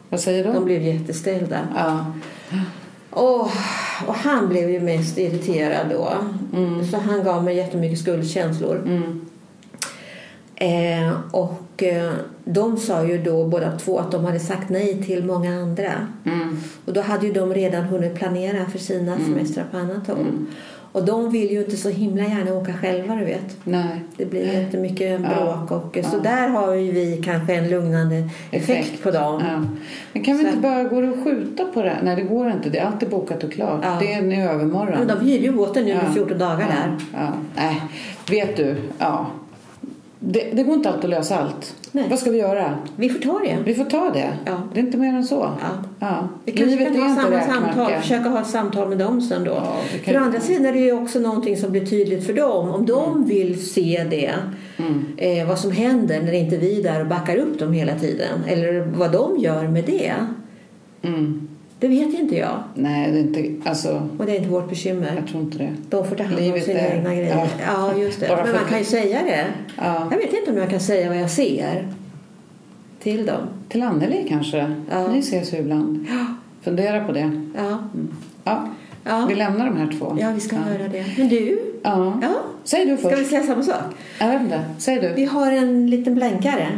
[0.09, 0.55] Vad säger de?
[0.55, 1.59] De blev jätteställda.
[1.76, 2.07] Ja.
[3.11, 3.49] Åh,
[4.07, 6.13] och han blev ju mest irriterad då.
[6.59, 6.87] Mm.
[6.87, 8.83] Så han gav mig jättemycket skuldkänslor.
[10.55, 12.13] Eh, och eh,
[12.45, 15.93] de sa ju då båda två att de hade sagt nej till många andra.
[16.25, 16.61] Mm.
[16.85, 20.47] Och då hade ju de redan hunnit planera för sina semestrar på annat håll.
[20.99, 23.57] Och de vill ju inte så himla gärna åka själva, du vet.
[23.65, 24.05] Nej.
[24.17, 25.29] Det blir jättemycket Ja.
[25.29, 29.43] bråk och så där har ju vi kanske en lugnande effekt, på dem.
[29.49, 29.65] Ja.
[30.13, 31.97] Men kan vi Så- inte bara gå och skjuta på det?
[32.03, 32.69] Nej, det går inte.
[32.71, 33.81] Det är alltid bokat och klart.
[33.83, 33.97] Ja.
[34.01, 34.99] Det är nu övermorgon.
[34.99, 36.11] Men de hyrde ju båten nu Ja.
[36.11, 36.67] i 14 dagar ja.
[36.67, 36.97] där.
[37.23, 37.29] Ja.
[37.57, 37.83] Nej,
[38.31, 38.77] vet du.
[38.99, 39.27] Ja.
[40.21, 41.75] Det, det går inte alltid att lösa allt.
[41.93, 42.05] Nej.
[42.11, 42.79] Vad ska vi göra?
[42.97, 43.57] Vi får ta det.
[43.64, 44.31] Vi får ta det.
[44.45, 44.62] Ja.
[44.75, 45.35] Det är inte mer än så.
[45.61, 45.85] Ja.
[46.01, 46.29] Ja.
[46.45, 49.51] Vi kanske Livet kan ha samma samtal, försöka ha ett samtal med dem sen då.
[49.51, 52.33] Ja, kan- För å andra sidan är det ju också någonting som blir tydligt för
[52.33, 52.69] dem.
[52.71, 53.29] Om de Mm.
[53.29, 54.33] vill se det,
[55.16, 58.39] eh, vad som händer när inte vi är där och backar upp dem hela tiden.
[58.47, 60.12] Eller vad de gör med det.
[61.03, 61.49] Mm.
[61.81, 62.62] Det vet inte jag.
[62.74, 63.68] Nej, det är inte...
[63.70, 65.12] Alltså, Och det är inte vårt bekymmer.
[65.16, 65.74] jag tror inte det.
[65.91, 67.37] De får ta hand om Livet sina är- egna grejer.
[67.37, 67.47] ja.
[67.66, 68.29] Ja, just det.
[68.45, 69.47] Men man kan ju säga det.
[69.76, 70.09] Ja.
[70.11, 71.89] Jag vet inte om jag kan säga vad jag ser
[73.01, 73.41] till dem.
[73.68, 74.72] Till Anneli kanske?
[74.91, 75.09] Ja.
[75.12, 76.07] Ni ses ju ibland.
[76.62, 77.31] Fundera på det.
[77.57, 77.79] Ja,
[78.45, 78.68] Ja.
[79.09, 79.27] Ja.
[79.29, 80.17] Vi lämnar de här två.
[80.21, 81.05] ja vi ska göra det.
[81.19, 82.19] Men du, Ja.
[82.23, 82.29] ja.
[82.65, 83.21] Säg du ska först.
[83.23, 83.75] vi säga samma sak?
[84.21, 84.61] Jag vet inte.
[84.79, 85.09] Säg du.
[85.17, 86.69] Vi har en liten blänkare.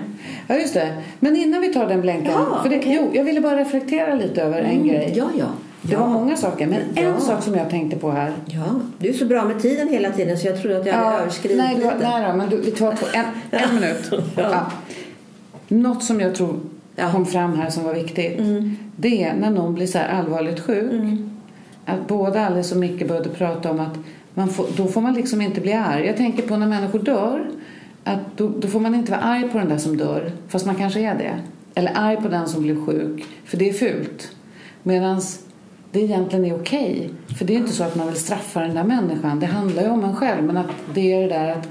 [0.46, 0.92] Ja, just det.
[1.20, 2.38] Men innan vi tar den blänkaren.
[2.50, 2.98] Jaha, för det, okej.
[3.02, 5.12] Jo, jag ville bara reflektera lite över en grej.
[5.16, 5.44] Ja, ja.
[5.82, 7.02] Det var många saker, men Ja.
[7.02, 8.32] en sak som jag tänkte på här.
[8.46, 11.18] Ja, du är så bra med tiden hela tiden så jag trodde att jag hade
[11.18, 12.08] överskridit nej, var, lite.
[12.10, 13.24] nej då, men du, vi tar två, en,
[13.60, 14.10] en minut.
[14.36, 14.66] Ja.
[15.68, 16.60] Något som jag tror
[16.96, 17.12] Ja.
[17.12, 18.38] kom fram här som var viktigt.
[18.96, 20.90] Det är när någon blir så allvarligt sjuk
[21.90, 23.98] att både Alice och Micke började prata om att
[24.34, 26.06] man får, då får man liksom inte bli arg.
[26.06, 27.50] Jag tänker på när människor dör,
[28.04, 30.74] att då, då får man inte vara arg på den där som dör, fast man
[30.74, 31.34] kanske är det.
[31.74, 34.36] Eller arg på den som blir sjuk, för det är fult.
[34.82, 35.20] Medan
[35.92, 37.10] det egentligen är okej.
[37.38, 39.40] För det är inte så att man vill straffa den där människan.
[39.40, 40.44] Det handlar ju om en själv.
[40.44, 41.68] Men att det är det där att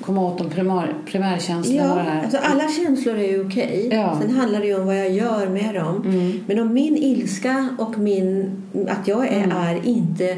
[0.00, 1.84] komma åt de primär, primärkänslorna.
[1.84, 2.22] Ja, här.
[2.22, 3.88] alltså alla känslor är ju okej.
[3.92, 4.18] Ja.
[4.22, 6.02] Sen handlar det ju om vad jag gör med dem.
[6.04, 6.40] Mm.
[6.46, 8.50] Men om min ilska och min,
[8.88, 9.56] att jag är Mm.
[9.56, 10.36] arg inte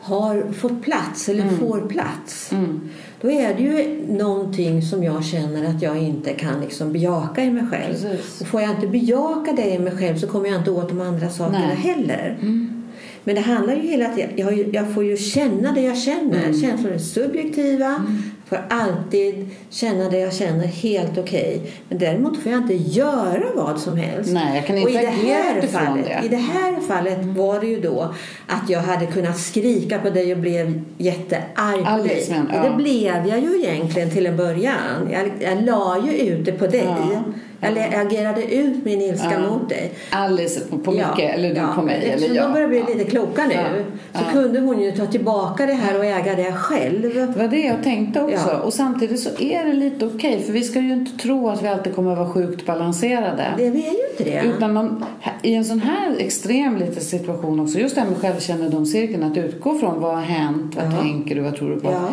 [0.00, 2.52] har fått plats eller får plats.
[2.52, 2.80] Mm.
[3.20, 7.50] Då är det ju någonting som jag känner att jag inte kan liksom bejaka i
[7.50, 7.92] mig själv.
[7.92, 8.40] Precis.
[8.40, 11.00] Och får jag inte bejaka det i mig själv så kommer jag inte åt de
[11.00, 11.76] andra sakerna Nej.
[11.76, 12.38] heller.
[12.40, 12.82] Mm.
[13.24, 16.44] Men det handlar ju hela tiden, jag, jag får ju känna det jag känner.
[16.44, 16.60] Mm.
[16.60, 18.04] Känslor är subjektiva.
[18.52, 21.60] Får alltid känna det jag känner helt okej.
[21.88, 24.32] Men däremot får jag inte göra vad som helst.
[24.32, 26.12] Nej, jag kan Och inte i det här fallet, det.
[26.12, 26.24] Mm.
[26.24, 28.14] I det här fallet var det ju då
[28.46, 32.26] att jag hade kunnat skrika på dig och blev jättearg på dig.
[32.30, 32.76] men, Och det ja.
[32.76, 35.08] blev jag ju egentligen till en början.
[35.12, 36.86] Jag, jag la ju ut det på dig.
[36.86, 37.22] Ja.
[37.64, 39.50] Jag le- agerade ut min ilska Ja.
[39.50, 39.92] mot dig.
[40.10, 41.96] Alice på, på Micke eller du på mig.
[41.96, 42.44] Eftersom Eller jag.
[42.48, 42.94] de börjar bli Ja.
[42.94, 44.18] lite kloka nu Ja.
[44.18, 44.32] så Ja.
[44.32, 47.02] kunde hon ju ta tillbaka det här och äga det själv.
[47.14, 48.48] Det var det jag tänkte också.
[48.50, 48.58] Ja.
[48.58, 50.42] Och samtidigt så är det lite okej.
[50.42, 53.44] för vi ska ju inte tro att vi alltid kommer att vara sjukt balanserade.
[53.58, 54.42] Det, vi är ju inte det.
[54.56, 55.04] Utan man,
[55.42, 59.74] i en sån här extrem liten situation också, just det här med självkännedomscirkeln, att utgå
[59.78, 61.02] från vad har hänt, vad Ja.
[61.02, 61.90] tänker du, vad tror du på?
[61.92, 62.08] Ja.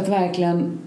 [0.00, 0.78] Att verkligen,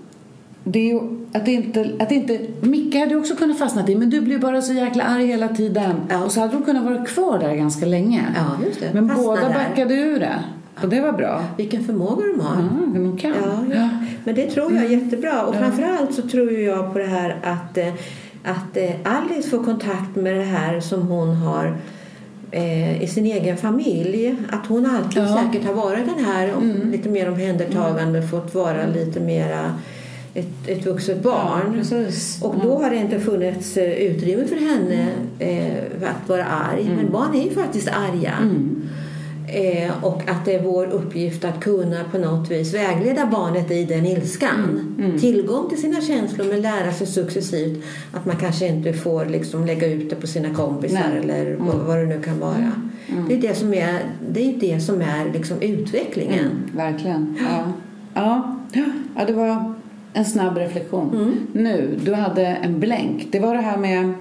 [0.72, 1.00] det är ju,
[1.34, 4.38] att det inte, att det inte, Micke hade också kunnat fastna i, men du blir
[4.40, 5.96] bara så jäkla arg hela tiden.
[6.10, 6.24] Ja.
[6.24, 8.26] Och så hade de kunnat vara kvar där ganska länge.
[8.36, 8.90] Ja, just det.
[8.94, 9.54] Men Fastna båda där.
[9.54, 10.44] backade ur det.
[10.84, 11.44] Och det var bra.
[11.58, 12.56] Vilken förmåga de har.
[12.62, 13.32] Ja, de kan.
[13.44, 13.90] Ja, ja.
[14.24, 15.42] Men det tror jag är jättebra.
[15.46, 17.88] Och framförallt så tror jag på det här att, eh,
[18.44, 21.78] att eh, Alice får kontakt med det här som hon har
[22.52, 24.36] eh, i sin egen familj.
[24.52, 25.38] Att hon alltid Ja.
[25.44, 29.74] säkert har varit den här om, lite mer omhändertagande, fått vara lite mera
[30.34, 31.86] ett, ett vuxet barn.
[31.92, 32.48] Ja.
[32.48, 35.08] Och då har det inte funnits eh, utrymme för henne
[35.40, 36.92] eh, att vara arg.
[36.96, 38.34] Men barn är ju faktiskt arga.
[39.48, 43.86] Eh, och att det är vår uppgift att kunna på något vis vägleda barnet i
[43.86, 44.96] den ilskan.
[45.20, 49.88] Tillgång till sina känslor men lära sig successivt att man kanske inte får liksom lägga
[49.88, 51.20] ut det på sina kompisar Nej.
[51.24, 52.72] eller vad, vad det nu kan vara.
[53.28, 54.00] Det är det som är,
[54.30, 56.46] det är, det som är liksom utvecklingen.
[56.46, 57.38] Mm, verkligen.
[57.42, 57.74] Ja.
[58.14, 58.58] Ja.
[59.16, 59.79] ja, det var
[60.14, 61.10] en snabb reflektion.
[61.14, 61.48] Mm.
[61.54, 63.28] Nu, du hade en blänk.
[63.32, 64.14] Det var det här med,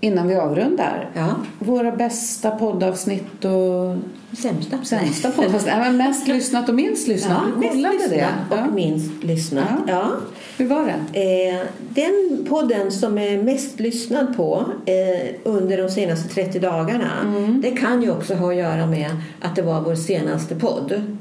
[0.00, 3.96] innan vi avrundar, Ja, våra bästa poddavsnitt och
[4.38, 4.78] sämsta.
[4.84, 5.74] sämsta poddavsnitt.
[5.78, 7.38] Nej, mest lyssnat och minst lyssnat.
[7.46, 8.26] Ja, du kollade det.
[8.50, 8.66] och Ja.
[8.74, 9.64] minst lyssnat.
[9.86, 9.92] Ja.
[9.92, 10.10] Ja.
[10.58, 11.20] Hur var det?
[11.50, 17.60] Eh, den podden som är mest lyssnad på eh, under de senaste 30 dagarna Mm.
[17.60, 21.16] det kan ju också ha att göra med att det var vår senaste podd.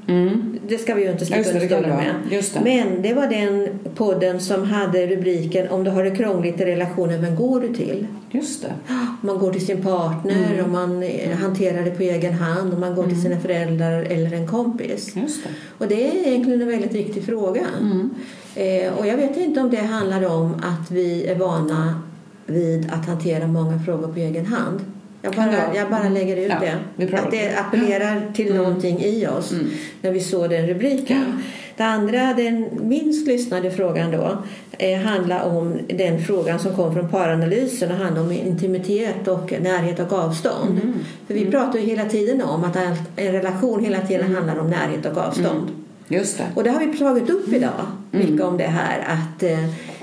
[0.67, 2.15] Det ska vi ju inte sticka under stolen med.
[2.53, 2.59] det.
[2.63, 7.21] Men det var den podden som hade rubriken Om du har det krångligt i relationen,
[7.21, 8.07] vem går du till?
[8.31, 8.73] Just det.
[9.21, 10.65] Man går till sin partner Mm.
[10.65, 14.33] och man eh, hanterar det på egen hand och man går till sina föräldrar eller
[14.33, 15.15] en kompis.
[15.15, 15.49] Just det.
[15.77, 17.61] Och det är egentligen en väldigt viktig fråga.
[17.81, 18.09] Mm.
[18.55, 22.01] Eh, och jag vet inte om det handlar om att vi är vana
[22.45, 24.79] vid att hantera många frågor på egen hand.
[25.21, 25.75] Jag bara, Ja.
[25.75, 27.13] jag bara lägger ut Ja, det.
[27.13, 29.53] Att det appellerar till någonting i oss
[30.01, 31.43] när vi såg den rubriken.
[31.77, 34.37] Det andra, den minst lyssnade frågan då,
[34.77, 39.99] eh, handlar om den frågan som kom från paranalysen och handlar om intimitet och närhet
[39.99, 40.79] och avstånd.
[41.27, 42.75] För vi pratar ju hela tiden om att
[43.15, 45.71] en relation hela tiden handlar om närhet och avstånd.
[46.07, 46.43] Just det.
[46.55, 47.71] Och det har vi tagit upp idag,
[48.11, 49.59] mycket om det här att eh,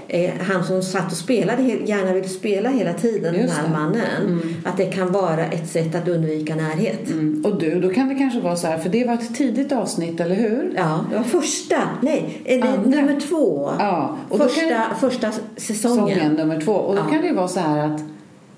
[0.09, 3.71] eh, han som satt och spelade, gärna vill spela hela tiden, den Just här det.
[3.73, 7.11] mannen, att det kan vara ett sätt att undvika närhet.
[7.11, 7.45] Mm.
[7.47, 10.21] Och du, då kan det kanske vara så här, för det var ett tidigt avsnitt,
[10.21, 10.73] eller hur?
[10.77, 12.91] Ja, det var första, nej, eh, Andra.
[13.01, 13.73] nummer två.
[13.79, 16.07] Ja, och då kan första, första säsongen.
[16.09, 16.73] säsongen nummer två.
[16.73, 17.11] Och då Ja.
[17.13, 18.01] kan det vara så här att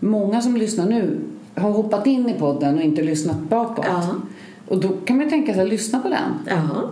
[0.00, 1.16] många som lyssnar nu
[1.54, 3.84] har hoppat in i podden och inte lyssnat bakåt.
[3.88, 4.14] Ja.
[4.68, 6.32] Och då kan man tänka sig att lyssna på den.
[6.46, 6.90] Ja.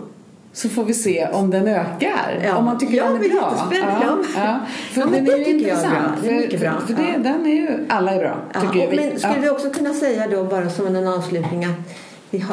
[0.53, 2.41] Så får vi se om den ökar.
[2.43, 2.55] Ja.
[2.55, 3.69] Om man tycker Ja, den är det bra.
[3.71, 3.77] Ja,
[4.35, 4.59] ja.
[4.93, 5.93] För Ja, men den är det ju intressant.
[6.21, 6.71] Det är För- mycket bra.
[6.87, 7.17] För det, Ja.
[7.19, 8.95] den är ju, alla är bra, Ja, tycker jag.
[8.95, 12.06] men skulle vi också kunna säga då bara som en avslutning att, vi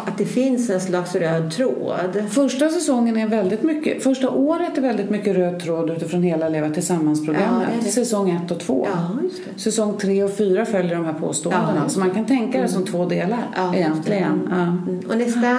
[0.07, 2.23] att det finns en slags röd tråd?
[2.31, 6.71] Första säsongen är väldigt mycket, första året är väldigt mycket röd tråd utifrån hela Leva
[6.71, 7.69] Tillsammans-programmet.
[7.85, 7.91] Ja.
[7.91, 8.87] Säsong ett och två.
[8.95, 9.61] Ja, just det.
[9.61, 11.81] Säsong tre och fyra följer de här påståendena.
[11.83, 14.49] Ja, så man kan tänka det som två delar Ja, egentligen.
[14.51, 14.57] Ja.
[14.63, 15.01] Mm.
[15.09, 15.59] Och nästa,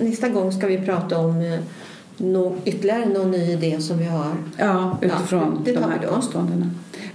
[0.00, 1.58] nästa gång ska vi prata om eh,
[2.16, 4.26] nå- ytterligare någon ny idé som vi har.
[4.56, 6.66] ja, utifrån tar de här påståendena.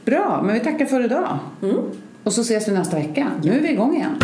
[0.06, 1.38] Bra, men vi tackar för idag.
[1.62, 1.76] Mm.
[2.24, 3.28] Och så ses vi nästa vecka.
[3.44, 4.16] Nu är vi igång igen.